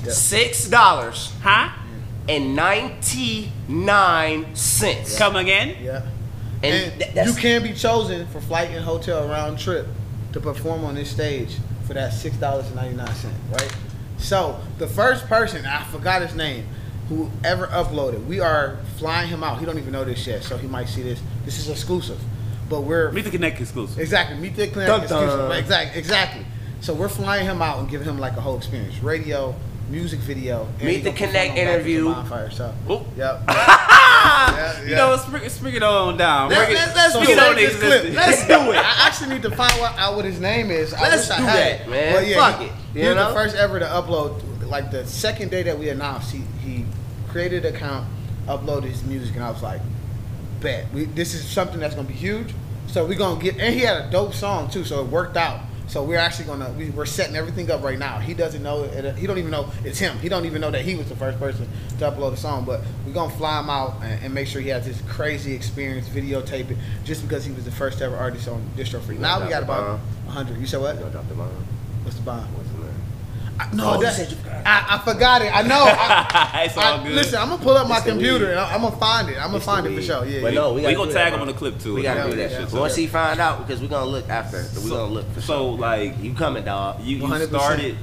[0.04, 0.12] Yeah.
[0.12, 1.70] Six dollars Huh?
[2.28, 5.16] and ninety nine cents.
[5.18, 5.76] Come again?
[5.82, 6.02] Yeah.
[6.62, 9.86] And And, th- you can be chosen for flight and hotel round trip
[10.32, 13.74] to perform on this stage for that six dollars and ninety nine cent, right?
[14.18, 16.66] So the first person, I forgot his name,
[17.08, 19.58] who ever uploaded, we are flying him out.
[19.60, 21.20] He don't even know this yet, so he might see this.
[21.44, 22.18] This is exclusive,
[22.68, 23.98] but we're Meet the Connect exclusive.
[23.98, 25.38] exactly meet the connect Dun, exclusive.
[25.38, 25.52] dun.
[25.52, 26.46] Exactly, exactly.
[26.80, 29.54] So we're flying him out and giving him like a whole experience: radio,
[29.90, 32.04] music video, Meet the Connect on Backwoods and interview.
[32.04, 33.06] Bonfire, so, Oh.
[33.16, 33.42] yep.
[34.18, 36.50] Yeah, You know, spring, spring it on down.
[36.50, 38.14] Let's, let's, let's bring do it on this clip.
[38.14, 38.76] Let's do it.
[38.76, 40.92] I actually need to find out what his name is.
[40.92, 41.88] I Let's wish I do had that, it.
[41.90, 42.14] man.
[42.14, 42.72] But yeah, Fuck he, it.
[42.94, 44.42] He You was the first ever to upload.
[44.66, 46.84] Like the second day that we announced, he he
[47.28, 48.08] created an account,
[48.46, 49.80] uploaded his music, and I was like,
[50.60, 52.54] bet we, this is something that's gonna be huge.
[52.88, 55.60] So we're gonna get, and he had a dope song too, so it worked out.
[55.88, 58.18] So we're actually gonna we, we're setting everything up right now.
[58.18, 60.18] He doesn't know it, he don't even know it's him.
[60.18, 61.66] He don't even know that he was the first person
[61.98, 62.64] to upload a song.
[62.66, 66.06] But we're gonna fly him out and, and make sure he has this crazy experience,
[66.08, 69.18] videotape it, just because he was the first ever artist on Distro Freak.
[69.18, 70.58] Now we got about hundred.
[70.60, 70.98] You said what?
[70.98, 71.48] Drop the bomb?
[72.04, 72.46] What's the bond?
[73.58, 73.84] What's the name?
[73.84, 74.62] I, no, Oh, that, said you forgot.
[74.66, 75.54] I, I forgot it.
[75.56, 75.84] I know.
[75.86, 77.12] I, it's all I- good.
[77.12, 78.50] listen, I'm gonna pull up my It's the computer weed.
[78.52, 79.36] and I, I'm gonna find it.
[79.36, 80.24] I'm gonna It's find it for sure.
[80.24, 80.60] Yeah, But yeah.
[80.60, 81.94] no, we we gonna tag him on the clip too.
[81.94, 82.50] We gotta Yeah, do that.
[82.50, 82.58] yeah.
[82.66, 82.72] shit.
[82.72, 84.58] Once he find out, because we gonna look after.
[84.58, 85.78] We So- gonna look for So sure.
[85.78, 87.02] like You coming, dog?
[87.02, 87.96] you, you started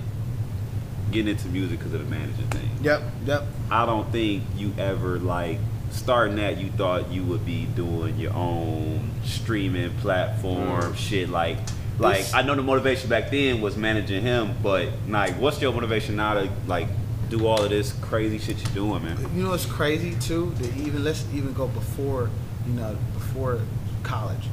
[1.11, 2.69] getting into music because of the manager thing.
[2.81, 3.43] Yep, yep.
[3.71, 5.59] I don't think you ever like
[5.91, 10.95] starting that you thought you would be doing your own streaming platform Mm.
[10.97, 11.57] shit like
[11.97, 15.71] Like It's- I know the motivation back then was managing him, but like, what's your
[15.73, 16.87] motivation now to like
[17.29, 19.17] do all of this crazy shit you're doing, man?
[19.35, 20.53] You know what's crazy too?
[20.59, 22.29] That even let's even go before,
[22.67, 23.59] you know, before
[24.03, 24.47] college.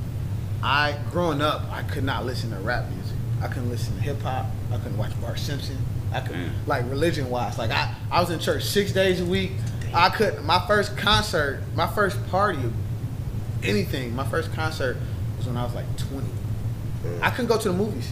[0.62, 3.16] I growing up, I could not listen to rap music.
[3.42, 4.46] I couldn't listen to hip hop.
[4.72, 5.76] I couldn't watch Bart Simpson.
[6.12, 6.50] I could Mm.
[6.66, 7.58] like religion wise.
[7.58, 9.52] Like I, I was in church six days a week.
[9.92, 12.60] I could my first concert, my first party,
[13.62, 14.14] anything.
[14.14, 14.96] My first concert
[15.36, 16.28] was when I was like twenty.
[17.20, 18.10] I couldn't go to the movies.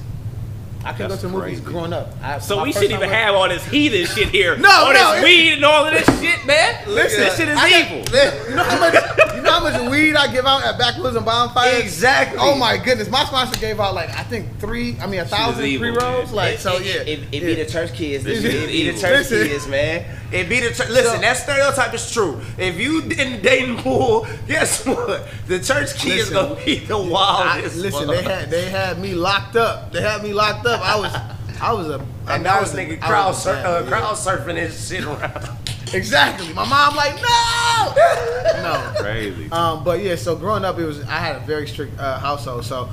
[0.85, 2.09] I couldn't That's go to the movies growing up.
[2.23, 4.57] I, So we shouldn't even was- have all this heathen shit here.
[4.57, 6.75] No, all no, this it- weed and all of this shit, man.
[6.89, 7.99] Listen, this shit is I evil.
[8.13, 8.95] li- You know how much?
[9.61, 11.79] You know how much weed I give out at Backwoods and Bonfire?
[11.81, 12.39] Exactly.
[12.41, 14.97] Oh my goodness, my sponsor gave out like I think three.
[15.01, 16.27] I mean a thousand evil, pre rolls.
[16.29, 16.35] man.
[16.37, 16.93] Like it, so, it, yeah.
[17.03, 17.41] It, it, yeah.
[17.41, 18.25] be the church kids.
[18.25, 19.49] This It, shit it is be the church Listen.
[19.49, 20.17] kids, man.
[20.33, 20.89] It be the church.
[20.89, 22.41] Listen, So- that stereotype is true.
[22.59, 25.27] If you in dating pool, guess what?
[25.47, 26.35] The church kids Listen.
[26.35, 27.77] gonna be the I, wildest.
[27.77, 28.17] listen, fuck.
[28.17, 29.93] they had they had me locked up.
[29.93, 30.81] They had me locked up.
[30.81, 31.15] I was
[31.61, 31.95] I was a
[32.27, 33.89] I and mean, I that was a- nigga crowd, was sur- uh, boy.
[33.89, 35.59] crowd surfing and shit around.
[35.95, 36.53] Exactly.
[36.55, 37.95] My mom like no,
[38.63, 38.93] no.
[39.01, 39.51] Crazy.
[39.51, 42.65] Um, but yeah, so growing up, it was I had a very strict uh, household.
[42.65, 42.89] So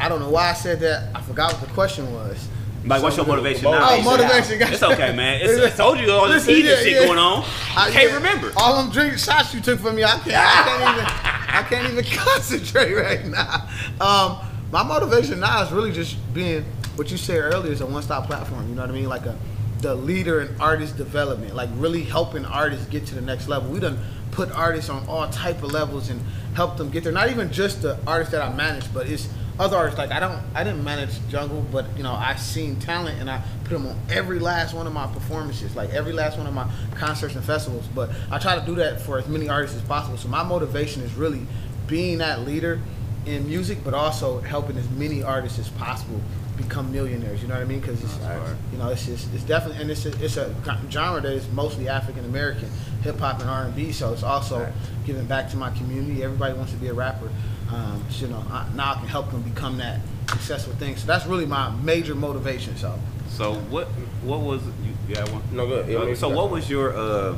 [0.00, 1.14] I don't know why I said that.
[1.14, 2.48] I forgot what the question was.
[2.86, 4.00] Like, what's your So- motivation Oh, now?
[4.02, 4.60] motivation.
[4.60, 5.40] It's okay, man.
[5.42, 7.06] It's, I told you all this heathen yeah, shit yeah.
[7.06, 7.42] going on.
[7.76, 8.52] I can't yeah, remember.
[8.58, 10.04] all them drink shots you took from me.
[10.04, 10.36] I can't.
[10.36, 11.06] I can't even.
[11.54, 13.68] I can't even concentrate right now.
[14.04, 14.38] Um,
[14.70, 16.64] my motivation now is really just being
[16.96, 18.68] what you said earlier is a one-stop platform.
[18.68, 19.08] You know what I mean?
[19.08, 19.36] Like a
[19.84, 23.70] the leader in artist development, like really helping artists get to the next level.
[23.70, 23.98] We done
[24.30, 26.22] put artists on all type of levels and
[26.54, 27.12] help them get there.
[27.12, 29.28] Not even just the artists that I manage, but it's
[29.58, 29.98] other artists.
[29.98, 33.42] Like I don't, I didn't manage Jungle, but you know I seen talent and I
[33.64, 36.66] put them on every last one of my performances, like every last one of my
[36.94, 37.86] concerts and festivals.
[37.94, 40.16] But I try to do that for as many artists as possible.
[40.16, 41.46] So my motivation is really
[41.88, 42.80] being that leader
[43.26, 46.22] in music, but also helping as many artists as possible
[46.56, 47.42] become millionaires.
[47.42, 47.80] You know what I mean?
[47.80, 48.38] Because it's, Right.
[48.72, 50.54] you know, it's just, it's definitely, and it's a, it's a
[50.90, 52.68] genre that is mostly African American,
[53.02, 53.92] hip hop and R and B.
[53.92, 54.72] So it's also Right.
[55.06, 56.22] giving back to my community.
[56.22, 57.28] Everybody wants to be a rapper.
[57.72, 59.98] Um, so, you know, I, now I can help them become that
[60.28, 60.96] successful thing.
[60.96, 62.76] So that's really my major motivation.
[62.76, 62.98] So
[63.28, 63.88] So what?
[64.22, 64.92] What was you?
[65.08, 65.42] You got one?
[65.52, 65.88] No, good.
[65.88, 67.34] Yeah, Uh, so what was your uh,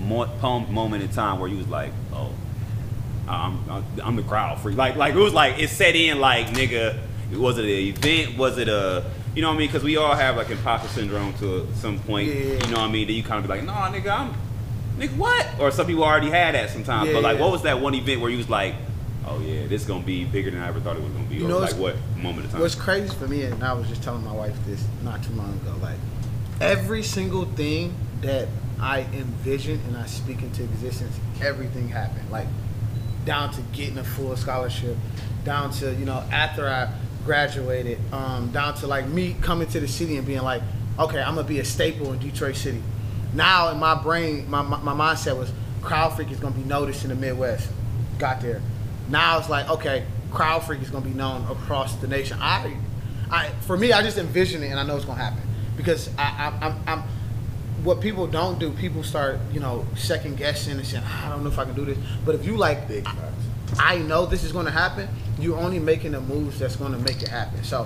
[0.00, 2.30] mo- poem moment in time where you was like, oh,
[3.28, 4.76] I'm I'm, I'm the crowd freak.
[4.76, 6.98] Like like it was like it set in like nigga.
[7.36, 8.36] Was it an event?
[8.36, 9.04] Was it a
[9.34, 9.68] you know what I mean?
[9.68, 12.28] Because we all have like imposter syndrome to some point.
[12.28, 12.34] Yeah.
[12.34, 13.06] You know what I mean?
[13.06, 14.34] Then you kind of be like, nah, nigga, I'm
[14.96, 15.46] nigga what?
[15.58, 17.08] Or some people already had that sometimes.
[17.08, 17.42] Yeah, but like, yeah.
[17.42, 18.74] what was that one event where you was like,
[19.26, 21.36] oh yeah, this is gonna be bigger than I ever thought it was gonna be?
[21.36, 22.60] You or know, like what moment of time?
[22.60, 25.52] What's crazy for me, and I was just telling my wife this not too long
[25.54, 25.98] ago, like
[26.60, 28.48] every single thing that
[28.80, 32.30] I envision and I speak into existence, everything happened.
[32.30, 32.46] Like
[33.24, 34.96] down to getting a full scholarship,
[35.44, 36.92] down to you know after I
[37.24, 40.62] graduated, um, down to like me coming to the city and being like,
[40.98, 42.82] okay, I'm gonna be a staple in Detroit City.
[43.34, 45.50] Now in my brain, my, my, my mindset was
[45.82, 47.68] Crowd Freak is gonna be noticed in the Midwest.
[48.18, 48.60] Got there.
[49.08, 52.38] Now it's like, okay, Crowd Freak is gonna be known across the nation.
[52.40, 52.76] I,
[53.30, 55.42] I for me, I just envision it and I know it's gonna happen
[55.76, 56.22] because I,
[56.60, 57.02] I I'm, I'm
[57.82, 61.44] what people don't do, people start, you know, second guessing and saying, "Ah, I don't
[61.44, 61.98] know if I can do this.
[62.24, 63.06] But if you like, Big.
[63.78, 65.08] I know this is going to happen,
[65.38, 67.64] you're only making the moves that's going to make it happen.
[67.64, 67.84] So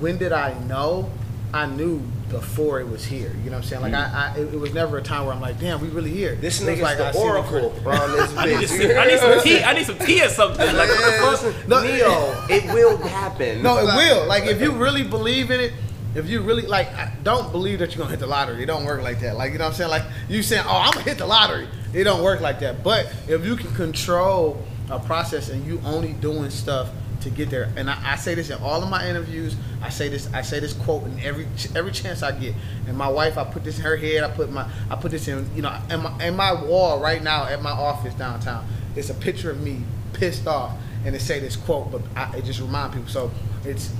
[0.00, 1.10] when did I know?
[1.52, 3.34] I knew before it was here.
[3.42, 3.82] You know what I'm saying?
[3.82, 4.14] Like mm.
[4.14, 6.34] I, I it, was never a time where I'm like, damn, we really here.
[6.34, 7.84] This nigga's like the oracle this
[8.36, 9.62] I need, to I need some tea.
[9.62, 10.66] I need some tea or something.
[10.76, 11.82] Like the No.
[11.82, 13.62] Neo, it will happen.
[13.62, 14.26] No, it will.
[14.26, 15.72] Like if you really believe in it,
[16.14, 16.88] if you really like,
[17.22, 18.62] don't believe that you're gonna hit the lottery.
[18.62, 19.36] It don't work like that.
[19.36, 19.90] Like you know what I'm saying?
[19.90, 21.68] Like you saying, oh, I'm gonna hit the lottery.
[21.94, 22.84] It don't work like that.
[22.84, 27.72] But if you can control a process and you only doing stuff to get there,
[27.76, 29.56] and I, I say this in all of my interviews.
[29.82, 30.32] I say this.
[30.32, 32.54] I say this quote in every every chance I get.
[32.86, 34.22] And my wife, I put this in her head.
[34.22, 37.22] I put my I put this in you know in my, in my wall right
[37.22, 38.66] now at my office downtown.
[38.96, 39.82] It's a picture of me
[40.12, 43.08] pissed off, and it say this quote, but I, it just remind people.
[43.08, 43.30] So
[43.64, 43.92] it's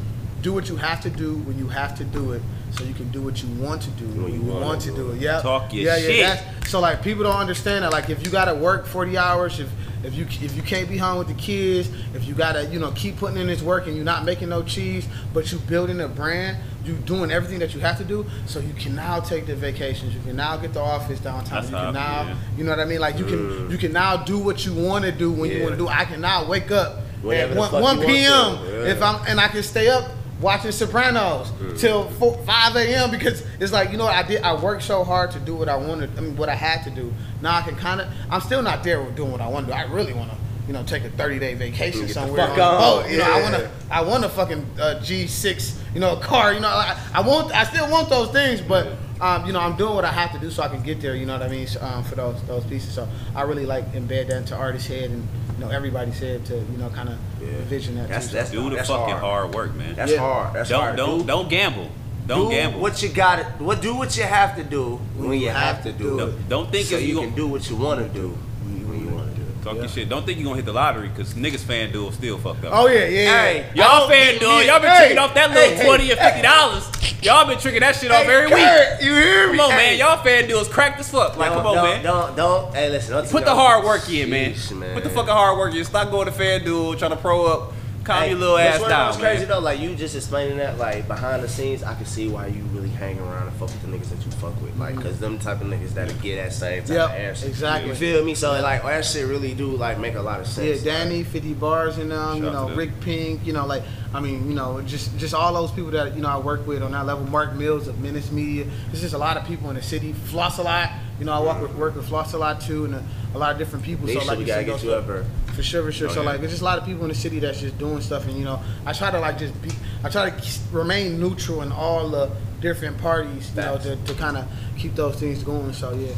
[0.42, 3.10] do what you have to do when you have to do it, so you can
[3.10, 5.16] do what you want to do when, you, wanna want to do it.
[5.16, 5.22] it.
[5.22, 6.16] Yeah, Talk your yeah, shit.
[6.16, 6.34] yeah.
[6.34, 7.92] That's, so like people don't understand that.
[7.92, 9.70] Like if you gotta work forty hours, if
[10.04, 12.92] if you if you can't be home with the kids, if you gotta you know
[12.92, 16.08] keep putting in this work and you're not making no cheese, but you building a
[16.08, 19.56] brand, you doing everything that you have to do, so you can now take the
[19.56, 20.14] vacations.
[20.14, 21.62] You can now get the office downtown.
[21.62, 22.36] That's you can now, yeah.
[22.56, 23.00] you know what I mean?
[23.00, 23.70] Like you can mm.
[23.70, 25.88] you can now do what you want to do when you want to do.
[25.88, 28.12] I can now wake up Whenever at 1, 1 p.m.
[28.14, 28.92] Yeah.
[28.92, 30.08] if I'm and I can stay up
[30.40, 33.10] watching Sopranos till 4, 5 a.m.
[33.10, 34.42] because it's like you know what I did.
[34.42, 36.16] I worked so hard to do what I wanted.
[36.16, 37.12] I mean, what I had to do.
[37.42, 38.08] Now I can kind of.
[38.30, 39.78] I'm still not there with doing what I want to do.
[39.78, 40.36] I really want to
[40.66, 42.46] you know, take a 30 day vacation Get the somewhere.
[42.46, 43.10] fuck on boat.
[43.10, 46.52] You know, I wanna, I want a fucking uh, G6, you know, a car.
[46.52, 48.86] You know, I, I want, I still want those things, but.
[49.20, 51.14] Um, you know, I'm doing what I have to do so I can get there.
[51.16, 51.66] You know what I mean?
[51.66, 55.10] So, um, for those those pieces, so I really like embed that into artist's head,
[55.10, 55.26] and
[55.58, 57.48] you know, everybody's head to you know, kind of Yeah.
[57.48, 58.08] envision that.
[58.08, 58.34] That's too.
[58.36, 59.22] that's Do the that's fucking hard.
[59.22, 59.54] hard.
[59.54, 59.94] work, man.
[59.96, 60.18] That's Yeah.
[60.18, 60.54] hard.
[60.54, 60.96] That's don't hard.
[60.96, 61.88] don't do, don't gamble.
[62.28, 62.80] Don't do gamble.
[62.80, 63.44] what you got to.
[63.64, 66.48] What do what you have to do when, you have to do No, it.
[66.48, 69.00] don't think so if you you gon- can do what you want to do when
[69.00, 69.57] you want to do it.
[69.68, 69.82] Talk Yeah.
[69.82, 70.08] your shit.
[70.08, 72.72] Don't think you're gonna hit the lottery because niggas FanDuel still fucked up.
[72.74, 73.42] Oh yeah, yeah, yeah.
[73.42, 74.62] Hey, Y'all fan don't duel.
[74.62, 76.90] Y'all been hey, tricking off that little hey, twenty hey, or fifty dollars.
[77.20, 79.02] Y'all been tricking that shit off Hey, every week.
[79.02, 79.58] You hear me?
[79.58, 79.76] Come on, Hey.
[79.76, 79.98] man.
[79.98, 81.36] Y'all FanDuels cracked as fuck.
[81.36, 82.02] Like, Don't- come on, don't, man.
[82.02, 82.74] Don't don't.
[82.74, 83.12] Hey, listen.
[83.12, 84.54] Don't Put the hard work in, man.
[84.54, 85.84] Sheesh, Put the fucking hard work in.
[85.84, 87.72] Stop going to FanDuel trying to pro up.
[88.08, 89.48] Calm Hey, your little but ass down, what's crazy man.
[89.48, 92.62] though, like you just explaining that, like behind the scenes, I can see why you
[92.72, 95.38] really hang around and fuck with the niggas that you fuck with, like, cause them
[95.38, 97.46] type of niggas that'll get that same type Yep, of answer.
[97.46, 97.90] exactly.
[97.90, 98.34] You feel me?
[98.34, 100.66] So like, that shit really do like make a lot of sense.
[100.66, 100.84] Yeah, sense.
[100.84, 102.74] Danny, 50 bars and um, you Shout out know.
[102.76, 103.82] Rick Pink, you know, like
[104.14, 106.82] I mean, you know, just just all those people that you know I work with
[106.82, 107.26] on that level.
[107.26, 108.64] Mark Mills of Menace Media.
[108.86, 110.14] There's just a lot of people in the city.
[110.14, 110.90] Floss a lot.
[111.18, 113.04] You know, I work with work with Floss a lot too, and a,
[113.34, 114.08] a lot of different people.
[114.08, 115.26] Nisha, so like we you gotta get those you up here.
[115.58, 116.08] For sure, for sure.
[116.08, 116.30] Oh, so yeah.
[116.30, 118.38] like, there's just a lot of people in the city that's just doing stuff, and
[118.38, 119.70] you know, I try to like just be,
[120.04, 122.30] I try to remain neutral in all the
[122.60, 124.48] different parties, you know, to, to kind of
[124.78, 125.72] keep those things going.
[125.72, 126.14] So yeah,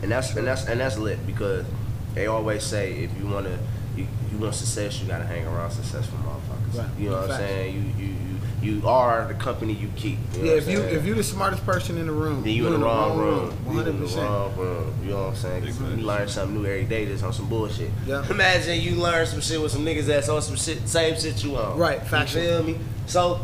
[0.00, 1.66] and that's and that's and that's lit because
[2.14, 3.58] they always say if you wanna
[3.94, 6.78] you, you want success, you gotta hang around successful motherfuckers.
[6.78, 6.98] Right.
[6.98, 7.94] You know what I'm saying?
[7.98, 8.14] You you
[8.62, 10.18] you you are the company you keep.
[10.36, 10.52] You yeah.
[10.52, 13.18] If you if you're the smartest person in the room, then you in the wrong
[13.18, 13.48] room.
[13.64, 14.22] one You hundred in the percent.
[14.28, 14.94] wrong room.
[15.02, 15.64] You know what I'm saying?
[15.64, 16.00] Exactly.
[16.00, 17.90] You learn something new every day just on some bullshit.
[18.06, 18.28] Yeah.
[18.30, 21.56] Imagine you learn some shit with some niggas that's on some shit, same shit you
[21.56, 21.78] on.
[21.78, 22.78] Right, You feel me?
[23.06, 23.40] So,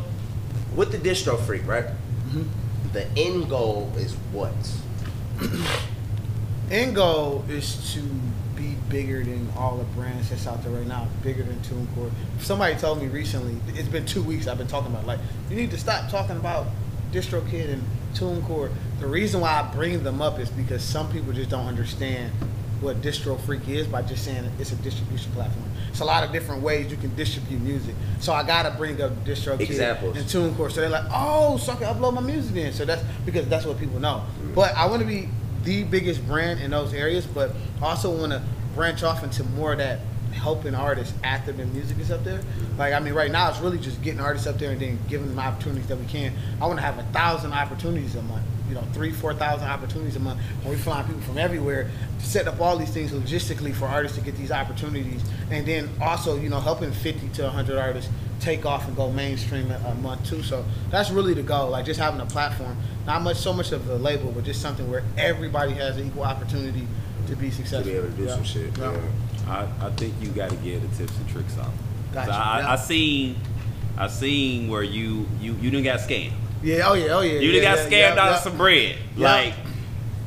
[0.74, 1.86] with the distro freak, right?
[1.86, 2.92] Mm-hmm.
[2.92, 4.52] The end goal is what?
[6.70, 8.00] end goal is to
[8.56, 12.10] be bigger than all the brands that's out there right now, bigger than TuneCore.
[12.40, 15.70] Somebody told me recently, it's been two weeks I've been talking about, like, you need
[15.70, 16.66] to stop talking about
[17.12, 17.82] DistroKid and
[18.14, 18.70] TuneCore.
[19.00, 22.32] The reason why I bring them up is because some people just don't understand
[22.80, 25.64] what Distro Freak is by just saying it's a distribution platform.
[25.90, 27.94] It's a lot of different ways you can distribute music.
[28.20, 30.16] So I gotta bring up DistroKid Examples.
[30.16, 30.70] and TuneCore.
[30.70, 32.72] So they're like, oh, so I can upload my music in.
[32.72, 34.22] So that's because that's what people know.
[34.24, 34.54] Mm-hmm.
[34.54, 35.28] But I want to be
[35.66, 37.52] the biggest brand in those areas, but
[37.82, 38.42] also want to
[38.74, 40.00] branch off into more of that
[40.32, 42.38] helping artists after their music is up there.
[42.38, 42.78] Mm-hmm.
[42.78, 45.28] Like I mean, right now it's really just getting artists up there and then giving
[45.28, 46.32] them opportunities that we can.
[46.60, 48.44] I want to have a thousand opportunities a month.
[48.68, 50.40] You know, three, four thousand opportunities a month.
[50.62, 51.88] And we flying people from everywhere
[52.18, 55.88] to set up all these things logistically for artists to get these opportunities, and then
[56.00, 58.10] also you know helping fifty to hundred artists
[58.40, 60.42] take off and go mainstream a, a month too.
[60.42, 61.70] So that's really the goal.
[61.70, 64.90] Like just having a platform, not much so much of a label, but just something
[64.90, 66.86] where everybody has an equal opportunity
[67.28, 67.84] to be successful.
[67.84, 67.92] To successful.
[67.92, 68.34] be able to do Yeah.
[68.34, 68.78] some shit.
[68.78, 68.92] Yeah.
[68.92, 69.68] Yeah.
[69.80, 71.66] I, I think you got to get the tips and tricks out.
[72.12, 72.72] 'Cause Gotcha, I, yeah.
[72.72, 73.36] I seen,
[73.96, 76.32] I seen where you you you didn't got scammed.
[76.66, 77.38] Yeah, oh yeah, oh yeah.
[77.38, 78.34] You yeah, got yeah, scammed yeah, out yeah.
[78.36, 78.96] of some bread.
[79.16, 79.32] Yeah.
[79.32, 79.54] Like,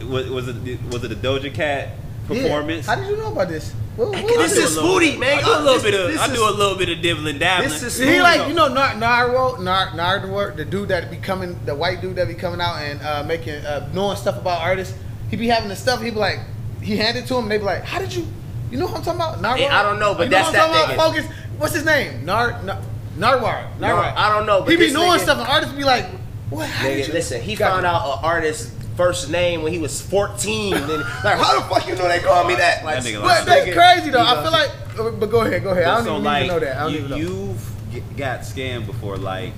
[0.10, 2.28] was, was it was it a Doja Cat Yeah.
[2.44, 2.86] performance?
[2.86, 3.74] How did you know about this?
[3.98, 4.80] What, what This is it?
[4.80, 5.40] Spooty, man.
[5.40, 7.02] I do a little This- bit of this I is- do a little bit of
[7.02, 7.70] dibbling dabbling.
[7.72, 11.60] This is He like you know Nar Nardo Nar Nardwar, the dude that be coming,
[11.66, 14.96] the white dude that be coming out and uh, making uh, knowing stuff about artists.
[15.30, 16.02] He be having the stuff.
[16.02, 16.40] He be like,
[16.82, 17.44] he handed to him.
[17.44, 18.26] and They be like, how did you?
[18.72, 19.42] You know what I'm talking about?
[19.42, 19.60] Nardwar.
[19.60, 21.14] Yeah, I don't know, but you that's know what I'm that talking about?
[21.28, 21.48] Focus.
[21.58, 22.24] What's his name?
[22.24, 22.82] Nar Nar
[23.18, 23.78] Nardwar.
[23.80, 24.14] No, Nardwar.
[24.16, 24.62] I don't know.
[24.62, 26.06] But he be knowing nigga- stuff, and artists be like,
[26.50, 26.68] what?
[26.68, 27.14] How Nigga, you?
[27.14, 27.74] listen, he Gotcha.
[27.74, 30.72] found out an artist's first name when he was 14.
[30.74, 32.84] then, like, how the fuck you know they call me that?
[32.84, 34.20] Like, That nigga But like- that's nigga, crazy though.
[34.22, 35.20] you I feel like.
[35.20, 35.86] But go ahead, go ahead.
[35.86, 36.78] I don't so even, like even know that.
[36.78, 37.16] I don't you, even know.
[37.18, 39.16] you've g- got scammed before.
[39.18, 39.54] Like,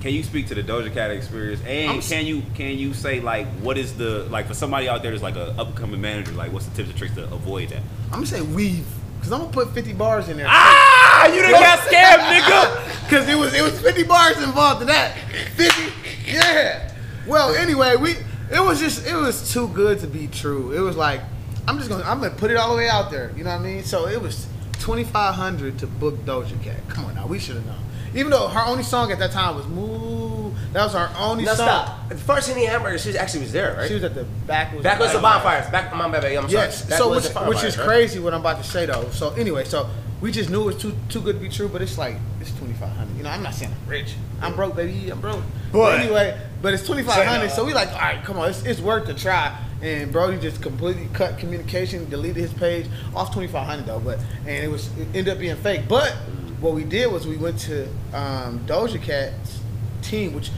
[0.00, 1.60] can you speak to the Doja Cat experience?
[1.64, 5.02] And I'm can you can you say like what is the like for somebody out
[5.02, 6.32] there that's like a upcoming manager?
[6.32, 7.78] Like, what's the tips and tricks to avoid that?
[8.06, 8.84] I'm gonna say weave,
[9.22, 10.46] cause I'm gonna put 50 bars in there.
[10.48, 12.88] Ah, you done got scammed, nigga.
[13.08, 15.14] Cause it was it was 50 bars involved in that.
[15.54, 15.82] 50,
[16.26, 16.92] yeah.
[17.26, 18.12] Well, anyway, we
[18.50, 20.72] it was just it was too good to be true.
[20.72, 21.20] It was like
[21.68, 23.32] I'm just gonna I'm gonna put it all the way out there.
[23.36, 23.84] You know what I mean?
[23.84, 24.46] So it was
[24.80, 26.76] 2,500 to book Doja Cat.
[26.88, 27.78] Come on now, we should have known.
[28.14, 31.54] Even though her only song at that time was "Moo," that was her only No,
[31.54, 31.66] song.
[31.66, 32.08] stop.
[32.10, 33.88] The first Henny Hamburger, she actually was there, right?
[33.88, 34.78] She was at the back.
[34.82, 35.70] Back was the bonfires.
[35.70, 36.36] Back, my baby.
[36.36, 36.66] I'm sorry.
[36.66, 36.84] Yes.
[36.84, 37.86] Back So was which, which is right?
[37.86, 39.08] crazy what I'm about to say though.
[39.12, 39.88] So anyway, so
[40.22, 42.50] we just knew it was too too good to be true, but it's like it's
[42.52, 43.16] 2,500.
[43.16, 44.14] You know, I'm not saying I'm rich.
[44.40, 45.10] I'm broke, baby.
[45.10, 45.42] I'm broke.
[45.72, 47.50] But But- anyway, but it's 2,500.
[47.50, 49.58] So we like, all right, come on, it's, it's worth a try.
[49.82, 53.98] And Brody just completely cut communication, deleted his page off 2,500 though.
[53.98, 55.82] But and it was it ended up being fake.
[55.88, 56.12] But
[56.60, 59.58] what we did was we went to um, Doja Cat's
[60.02, 60.50] team, which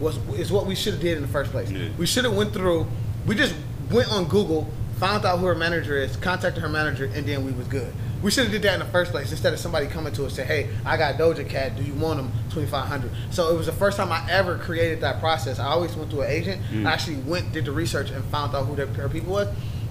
[0.00, 1.70] was is what we should have did in the first place.
[1.70, 1.90] Yeah.
[1.96, 2.88] We should have went through.
[3.24, 3.54] We just
[3.88, 4.68] went on Google,
[4.98, 7.92] found out who her manager is, contacted her manager, and then we was good.
[8.22, 10.38] We should have did that in the first place instead of somebody coming to us
[10.38, 11.76] and say, "Hey, I got Doja Cat.
[11.76, 15.18] Do you want them 2500 So it was the first time I ever created that
[15.20, 15.58] process.
[15.58, 16.62] I always went through an agent.
[16.70, 16.86] Mm.
[16.86, 19.48] I actually went did the research and found out who their, her people was.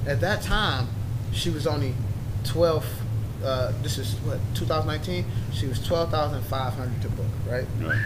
[0.08, 0.88] At that time,
[1.34, 1.94] she was only
[2.46, 2.86] 12.
[3.44, 5.26] Uh, this is what 2019.
[5.52, 7.66] She was 12,500 to book, right?
[7.82, 8.02] Right.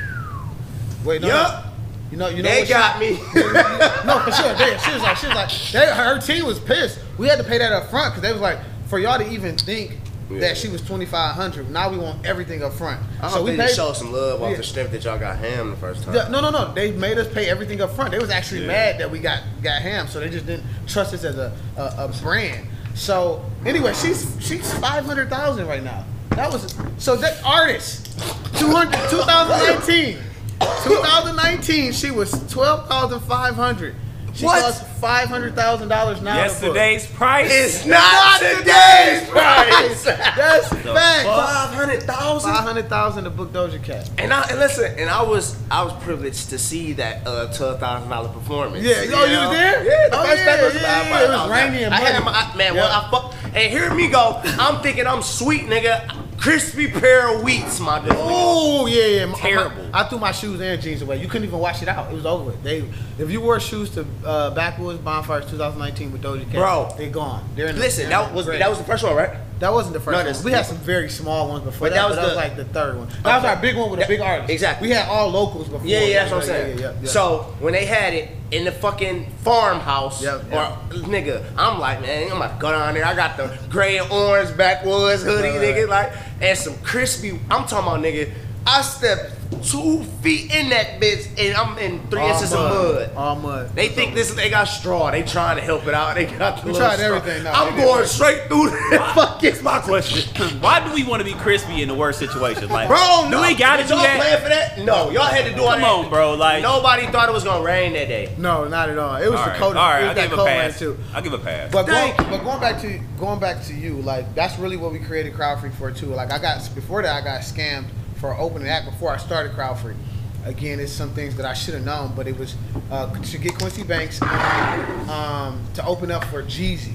[1.04, 1.28] Wait, no.
[1.28, 1.66] Yup.
[1.66, 1.72] no.
[2.12, 3.10] You know, you know They what she- got me.
[4.06, 4.54] no, for sure.
[4.56, 7.00] They, she was like, she was like, they, her team was pissed.
[7.18, 9.58] We had to pay that up front because they was like, for y'all to even
[9.58, 9.98] think
[10.30, 10.40] Yeah.
[10.40, 11.70] that she was twenty five hundred.
[11.70, 13.00] Now we want everything up front.
[13.22, 13.70] I so we paid.
[13.72, 14.58] show some love off Yeah.
[14.58, 16.32] the strength that y'all got ham the first time.
[16.32, 16.74] No, no, no.
[16.74, 18.12] They made us pay everything up front.
[18.12, 18.68] They was actually Yeah.
[18.68, 22.06] mad that we got got ham, so they just didn't trust us as a a,
[22.06, 22.68] a brand.
[22.96, 26.06] So anyway, she's she's five hundred thousand right now.
[26.32, 28.18] That was so that artist
[28.60, 30.18] 200, 2019.
[30.86, 33.96] 2019, she was twelve thousand five hundred.
[34.36, 34.62] She What?
[34.62, 36.34] costs five hundred thousand dollars now.
[36.36, 36.52] to book.
[36.52, 37.50] Yesterday's price.
[37.50, 40.04] It's not today's price.
[40.36, 41.26] That's The fact.
[41.26, 41.48] fuck?
[41.48, 42.52] Five hundred thousand.
[42.54, 44.10] Five hundred thousand to book Doja Cat.
[44.18, 47.80] And I and listen, and I was I was privileged to see that uh, twelve
[47.80, 48.84] thousand dollar performance.
[48.84, 49.84] Yeah, oh, you was there?
[49.86, 51.86] Yeah, the Oh, first yeah, time was yeah, about- yeah, it was raining.
[51.86, 52.76] I had my man.
[52.76, 52.82] Yeah.
[52.82, 54.42] Well, I fuck and here me go.
[54.44, 56.24] I'm thinking I'm sweet, nigga.
[56.38, 58.12] Crispy pair of wheats, my dude.
[58.16, 59.34] Oh yeah, yeah.
[59.36, 59.90] Terrible.
[59.94, 61.20] I threw my shoes and jeans away.
[61.22, 62.12] You couldn't even wash it out.
[62.12, 62.62] It was over with.
[62.64, 62.84] They,
[63.18, 66.94] if you wore shoes to uh, Backwoods Bonfires 2019 with Doja Cat, Bro.
[66.98, 67.44] they're gone.
[67.56, 68.60] They're in Listen, they're that was grave.
[68.60, 69.38] that was the first one, right?
[69.60, 70.44] that wasn't the first No, one.
[70.44, 72.02] We had some very small ones before But that.
[72.02, 73.08] that was but that was like the third one.
[73.24, 74.50] That was our big one with a big artist.
[74.50, 74.90] exactly.
[74.90, 75.88] We had all locals before.
[75.88, 76.78] Yeah, yeah, that's what I'm saying.
[76.80, 77.08] yeah, yeah, yeah.
[77.08, 80.78] So when they had it in the fucking farmhouse, Yep, or
[81.08, 83.06] nigga, I'm like, man, I'm to go down there.
[83.06, 87.32] I got the gray and orange backwoods hoodie, Right, nigga, like, and some crispy.
[87.52, 88.32] I'm talking about, nigga.
[88.68, 89.32] I stepped
[89.64, 93.12] two feet in that bitch, and I'm in three all inches of mud.
[93.16, 93.76] All mud.
[93.76, 95.12] They think this they got straw.
[95.12, 96.16] They trying to help it out.
[96.16, 97.16] They got the We tried straw.
[97.16, 98.08] everything, no, I'm they didn't going work.
[98.08, 101.94] straight through the fucking My question: Why do we want to be crispy in the
[101.94, 102.70] worst situation?
[102.70, 103.42] Like, Bro, do no.
[103.44, 104.18] we gotta Did do y'all that?
[104.18, 104.80] plan for that?
[104.86, 105.74] No, y'all had to do all that.
[105.74, 106.06] Come that.
[106.06, 106.34] on, bro.
[106.34, 108.34] Like, Nobody thought it was gonna rain that day.
[108.40, 109.16] No, not at all.
[109.18, 109.78] It was all the right, cold.
[109.78, 110.80] all right, it I'll that give a cold rain pass.
[110.80, 110.98] too.
[111.14, 111.72] I'll give a pass.
[111.72, 114.92] But going, Thank but going back to going back to you, like that's really what
[114.92, 116.08] we created Crowd Freak for too.
[116.08, 117.86] Like I got before that, I got scammed
[118.16, 119.98] for opening act before I started Freak.
[120.46, 122.56] Again, it's some things that I should have known, but it was
[122.92, 126.94] uh, to get Quincy Banks um, to open up for Jeezy,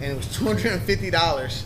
[0.00, 1.64] and it was two hundred and fifty dollars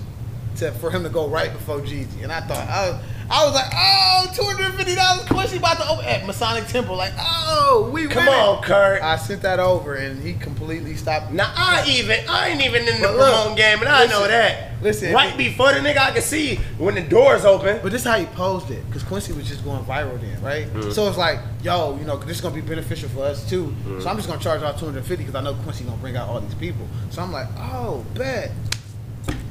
[0.56, 3.54] to for him to go right before Jeezy, and I thought I was, I was
[3.54, 7.90] like, oh, two hundred fifty dollars, Quincy about to open at Masonic Temple, like, oh,
[7.92, 8.40] we Come winning.
[8.40, 9.02] on, Kurt.
[9.02, 11.32] I sent that over, and he completely stopped.
[11.32, 14.28] Now I even I ain't even in the But look, game, and I listen, know
[14.28, 14.82] that.
[14.82, 17.80] listen, right if before the nigga, I can see when the doors open.
[17.82, 20.66] But this is how he posed it, because Quincy was just going viral then, right?
[20.66, 20.90] Mm-hmm.
[20.92, 23.66] So it's like, yo, you know, this is gonna be beneficial for us too.
[23.66, 24.00] Mm-hmm.
[24.00, 26.40] So I'm just gonna charge out 250 because I know Quincy gonna bring out all
[26.40, 26.86] these people.
[27.10, 28.52] So I'm like, oh, bet.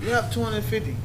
[0.06, 0.96] Yep, 250.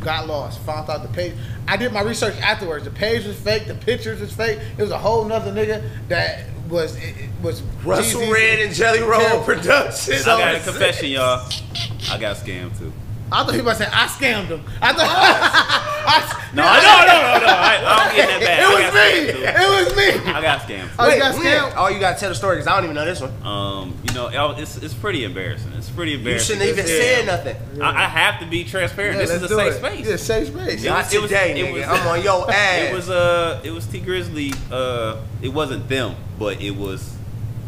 [0.00, 0.60] Got lost.
[0.60, 1.34] Found out the page.
[1.66, 2.84] I did my research afterwards.
[2.84, 3.66] The page was fake.
[3.66, 4.60] The pictures was fake.
[4.76, 8.74] It was a whole nother nigga that was it, it was Russell Jeezy's- Red and
[8.74, 9.44] Jelly Roll Terrible.
[9.44, 10.28] Productions.
[10.28, 11.48] I got a confession, y'all.
[12.10, 12.92] I got scammed too.
[13.30, 14.62] I thought he was saying I scammed him.
[14.80, 15.84] I thought.
[16.08, 17.52] I, No, no, no, no, no.
[17.52, 18.58] I, I'm getting that back.
[18.68, 19.32] It was me.
[19.44, 19.60] scammed.
[19.60, 20.32] It was me.
[20.32, 20.88] I got scammed.
[20.98, 21.74] Oh, you got scammed.
[21.76, 23.32] Oh, you got to tell the story because I don't even know this one.
[23.46, 25.72] Um, you know, it's it's pretty embarrassing.
[25.74, 26.56] It's pretty embarrassing.
[26.60, 27.16] You shouldn't even Yeah.
[27.18, 27.82] say nothing.
[27.82, 29.16] I, I have to be transparent.
[29.16, 29.78] Yeah, this is let's a safe it.
[29.78, 30.08] space.
[30.08, 30.84] Yeah, safe space.
[30.84, 30.90] Yeah.
[30.94, 31.72] Not it was- today, it nigga.
[31.74, 32.88] was- I'm on your ass.
[32.90, 34.56] It was uh, it was Tee Grizzley.
[34.72, 37.14] Uh, it wasn't them, but it was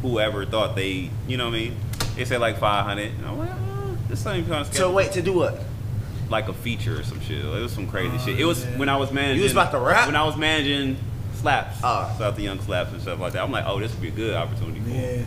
[0.01, 1.77] whoever thought they, you know what I mean?
[2.17, 3.13] They said like 500.
[3.13, 3.51] And I'm like,
[4.11, 5.59] this ain't kind of so wait to do what?
[6.29, 7.45] like a feature or some shit.
[7.45, 8.39] It was some crazy Oh, shit.
[8.39, 8.77] It was yeah.
[8.79, 9.39] when I was managing.
[9.39, 10.07] You was about to rap?
[10.07, 10.97] When I was managing
[11.35, 12.15] slaps, Oh.
[12.19, 13.43] South the Young slaps and stuff like that.
[13.43, 14.81] I'm like, oh, this would be a good opportunity.
[14.81, 15.23] For Yeah.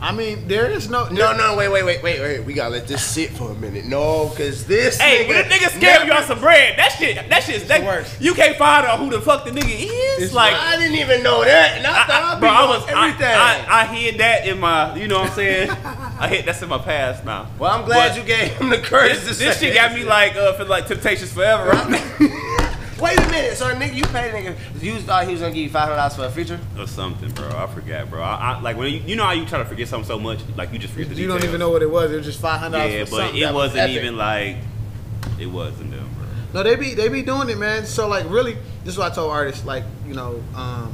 [0.00, 0.06] Him.
[0.06, 0.14] Damn.
[0.14, 1.08] I mean, there is no.
[1.08, 2.44] No, no, wait, wait, wait, wait, wait.
[2.44, 3.84] We gotta let this sit for a minute.
[3.84, 4.98] No, cause this.
[4.98, 7.66] Hey, nigga when a nigga scam never- you on some bread, that shit, that shit's
[7.68, 8.20] that, the worst.
[8.20, 10.22] You can't find out who the fuck the nigga is.
[10.24, 12.66] It's like, I didn't even know that, and I, I, thought I, I'd bro, I
[12.66, 13.26] was, I, everything.
[13.34, 15.70] I, I hid that in my, you know what I'm saying?
[16.20, 17.46] I hit that's in my past now.
[17.58, 20.04] well, I'm glad But you gave him the courage This, to this shit got me
[20.04, 21.70] like, uh, for like Temptations Forever.
[23.00, 24.82] Wait a minute, so nigga, you paid a nigga.
[24.82, 26.60] You thought he was gonna give you five hundred dollars for a feature?
[26.78, 27.48] or something, bro.
[27.48, 28.22] I forgot, bro.
[28.22, 30.40] I, I like when you, you know how you try to forget something so much,
[30.56, 32.12] like you just forget the You don't even know what it was.
[32.12, 32.92] It was just five hundred dollars.
[32.94, 33.96] Yeah, for but something it that was wasn't epic.
[34.02, 34.56] even like
[35.38, 36.26] it wasn't them, bro.
[36.52, 37.86] No, they be they be doing it, man.
[37.86, 39.64] So like, really, this is what I told artists.
[39.64, 40.92] Like, you know, um,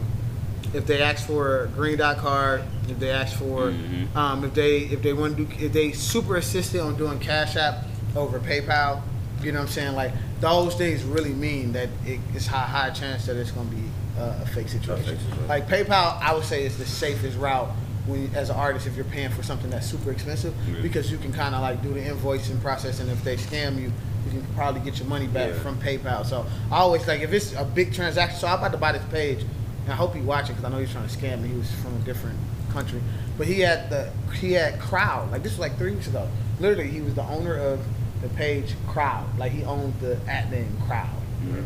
[0.74, 4.14] if they ask for a green dot card, if they ask for, Mhm.
[4.14, 7.56] um, if they if they want to do, if they super assisted on doing Cash
[7.56, 7.84] App
[8.14, 9.02] over PayPal,
[9.42, 9.94] you know what I'm saying?
[9.96, 13.82] Like, those things really mean that it, it's high high chance that it's gonna be
[14.18, 15.18] uh, a fake situation.
[15.48, 17.68] Like PayPal, I would say is the safest route
[18.06, 20.80] when as an artist if you're paying for something that's super expensive Yeah.
[20.80, 23.90] because you can kind of like do the invoicing process and if they scam you
[24.24, 25.58] you can probably get your money back Yeah.
[25.60, 26.24] from PayPal.
[26.26, 28.38] So I always like if it's a big transaction.
[28.38, 29.40] So I'm about to buy this page,
[29.84, 31.48] and I hope he watching because I know he's trying to scam me.
[31.48, 32.36] He was from a different
[32.72, 33.00] country,
[33.38, 35.30] but he had the he had Crowd.
[35.30, 36.28] Like this was like three weeks ago.
[36.60, 37.80] Literally, he was the owner of
[38.28, 39.26] the page Crowd.
[39.38, 41.08] Like he owned the at name Crowd.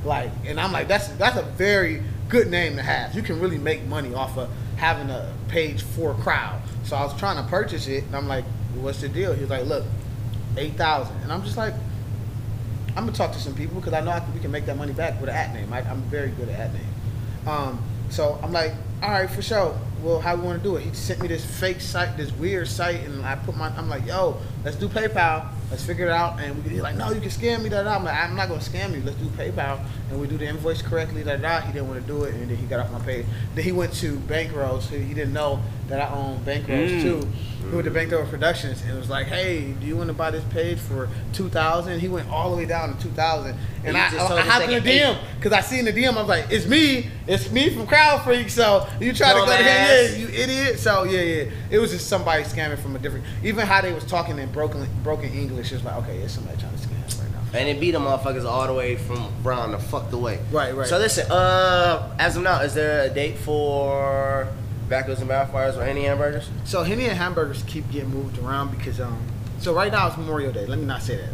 [0.05, 3.15] Like, and I'm like, that's that's a very good name to have.
[3.15, 6.61] You can really make money off of having a page for Crowd.
[6.85, 8.45] So I was trying to purchase it, and I'm like,
[8.75, 9.33] what's the deal?
[9.33, 9.85] He was like, look,
[10.57, 11.75] eight thousand, and I'm just like.
[12.97, 14.77] I'm gonna talk to some people because I know I can, we can make that
[14.77, 15.73] money back with an at name.
[15.73, 16.83] I, I'm very good at at name.
[17.47, 19.79] Um, so I'm like, all right, for sure.
[20.03, 20.83] Well, how we want to do it?
[20.83, 23.69] He sent me this fake site, this weird site, and I put my.
[23.77, 25.47] I'm like, yo, let's do PayPal.
[25.71, 26.41] Let's figure it out.
[26.41, 27.69] And we, he's like, no, you can scam me.
[27.69, 27.97] Da da.
[27.97, 29.03] I'm like, I'm not gonna scam you.
[29.03, 31.23] Let's do PayPal, and we do the invoice correctly.
[31.23, 31.61] Da da.
[31.61, 33.27] He didn't want to do it, and then he got off my page.
[33.55, 34.89] Then he went to Bankrolls.
[34.89, 37.03] He, he didn't know that I own Bankrolls Mm.
[37.03, 37.29] too.
[37.69, 40.31] He went the Bankroll Productions and it was like, "Hey, do you want to buy
[40.31, 43.51] this page for 2000 He went all the way down to two thousand,
[43.85, 44.91] and And I, just I, told I hopped in the.
[44.91, 46.15] DM because I seen the DM.
[46.17, 49.47] I was like, "It's me, it's me from Crowd Freak." So you try to go
[49.47, 50.79] to him, yeah, you idiot.
[50.81, 53.25] So yeah, yeah, it was just somebody scamming from a different.
[53.45, 56.73] Even how they was talking in broken broken English, it's like, okay, it's somebody trying
[56.73, 57.59] to scam right now.
[57.59, 60.39] And it beat them motherfuckers all the way from Brown the fuck away.
[60.51, 60.87] Right, right.
[60.89, 64.49] So listen, uh, as of now, is there a date for
[64.91, 66.51] Backwoods and Backfires or any hamburgers?
[66.65, 69.23] So Henny and hamburgers keep getting moved around because um.
[69.61, 70.67] So right now it's Memorial Day.
[70.67, 71.31] Let me not say that.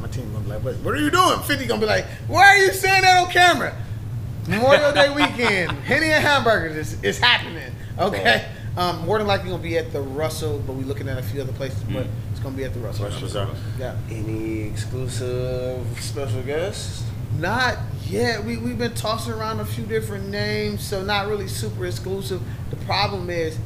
[0.00, 0.74] My team gonna be like, "What?
[0.76, 3.76] What are you doing?" Fifty gonna be like, "Why are you saying that on camera?"
[4.48, 7.72] Memorial Day weekend, Henny and hamburgers is, is happening.
[7.98, 8.46] Okay.
[8.76, 11.40] Um, more than likely gonna be at the Russell, but we're looking at a few
[11.42, 11.82] other places.
[11.84, 13.04] But it's gonna be at the Russell.
[13.78, 13.96] Yeah.
[14.10, 17.04] Any exclusive special guests?
[17.38, 18.44] Not yet.
[18.44, 22.42] We we've been tossing around a few different names, so not really super exclusive.
[22.70, 23.58] The problem is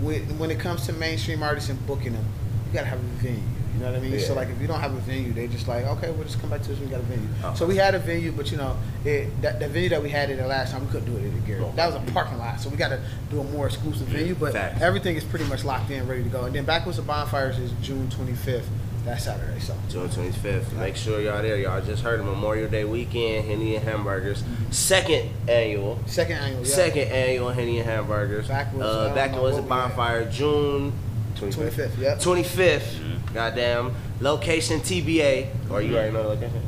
[0.00, 2.24] with, when it comes to mainstream artists and booking them,
[2.66, 3.42] you gotta have a venue.
[3.76, 4.20] You know what I mean?
[4.20, 6.48] So like if you don't have a venue, they just like, okay, we'll just come
[6.48, 6.78] back to us.
[6.78, 7.28] when We got a venue.
[7.44, 7.54] Oh.
[7.54, 10.30] So we had a venue, but you know, it that the venue that we had
[10.30, 11.62] it the last time we couldn't do it at Gary.
[11.76, 14.34] That was a parking lot, so we got to do a more exclusive venue.
[14.34, 14.80] But Facts.
[14.80, 16.44] everything is pretty much locked in, ready to go.
[16.44, 18.64] And then Backwoods of Bonfires is June 25th.
[19.06, 19.60] That Saturday.
[19.60, 20.72] So June 25th.
[20.72, 21.56] Make sure y'all there.
[21.56, 22.24] Y'all just heard it.
[22.24, 24.42] Memorial Day weekend, Henny and Hamburgers.
[24.42, 24.72] Mm-hmm.
[24.72, 26.00] Second annual.
[26.06, 26.62] second annual.
[26.62, 26.74] Yeah.
[26.74, 28.48] Second annual Henny and Hamburgers.
[28.48, 30.92] Backwoods, I Uh, don't back know was what a we bonfire June
[31.36, 31.70] 25th.
[31.70, 31.98] 25th.
[31.98, 32.18] Yep.
[32.18, 32.80] 25th.
[32.80, 33.34] Mm-hmm.
[33.34, 33.94] Goddamn.
[34.20, 35.70] Location TBA.
[35.70, 35.94] Or you mm-hmm.
[35.94, 36.62] already know the location?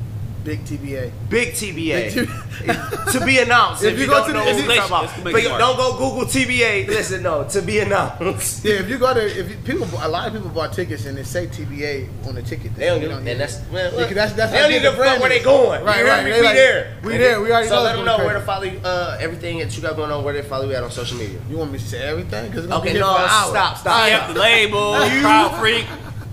[0.49, 1.13] Big TBA.
[1.29, 2.15] Big TBA.
[2.15, 3.83] Big to be announced.
[3.85, 5.33] If If, you you, go don't to the- know if what we're talking about.
[5.35, 6.89] But you- don't go Google TBA.
[6.89, 7.45] Listen, no.
[7.45, 8.65] To be announced.
[8.65, 11.19] Yeah, if you go to if you, people, a lot of people bought tickets and
[11.19, 12.75] they say TBA on the ticket.
[12.77, 13.35] They don't You give know, and yeah.
[13.35, 15.85] that's, man, Yeah, that's, that's they don't big need to the fuck brand they going.
[15.85, 16.25] Right, You right.
[16.25, 16.97] We like, there.
[17.05, 17.41] We there.
[17.43, 18.79] We already So know let them know be where to crazy.
[18.81, 20.25] follow uh, everything that you got going on.
[20.25, 21.39] Where they follow you at on social media.
[21.51, 22.49] You want me to say everything?
[22.51, 23.51] Because Okay, no, here for an hour.
[23.51, 23.95] stop, stop.
[23.95, 25.85] All have the label, Crowd Freak,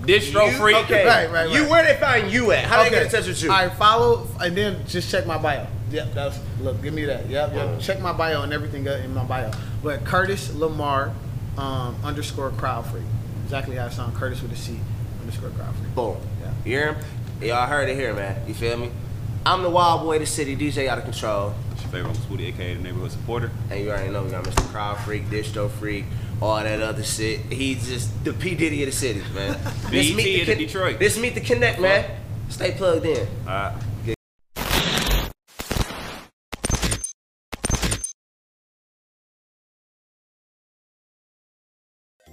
[0.06, 0.76] Distro You- Freak.
[0.84, 1.70] Okay, Right, right, You right.
[1.70, 2.64] where they find you at?
[2.64, 3.50] How they get in touch with you?
[3.50, 5.66] All right, follow and then just check my bio.
[5.90, 6.82] Yep, that's look.
[6.82, 7.28] Give me that.
[7.28, 7.80] Yep, yep.
[7.80, 9.50] Check my bio and everything in my bio.
[9.82, 11.12] But Curtis Lamar
[11.58, 13.04] um, underscore crowd freak.
[13.44, 14.16] Exactly how it sounds.
[14.16, 14.78] Curtis with a C
[15.20, 15.94] underscore crowd freak.
[15.94, 16.16] Boom.
[16.42, 16.50] Yeah.
[16.64, 17.04] You hear him?
[17.40, 18.36] Y'all heard it here, man.
[18.48, 18.90] You feel me?
[19.44, 21.54] I'm the wild boy of the city, DJ out of control.
[21.72, 23.50] It's your favorite Uncle Spooty, aka the neighborhood supporter.
[23.70, 24.66] And you already know we got Mr.
[24.72, 26.04] Crowd Freak, Distro Freak,
[26.40, 27.40] all that other shit.
[27.40, 29.58] He's just the P Diddy of the city, man.
[29.90, 30.98] BET Meet the of Con- Detroit.
[30.98, 32.10] This meet the connect, man.
[32.48, 33.26] Stay plugged in.
[33.40, 33.82] All right.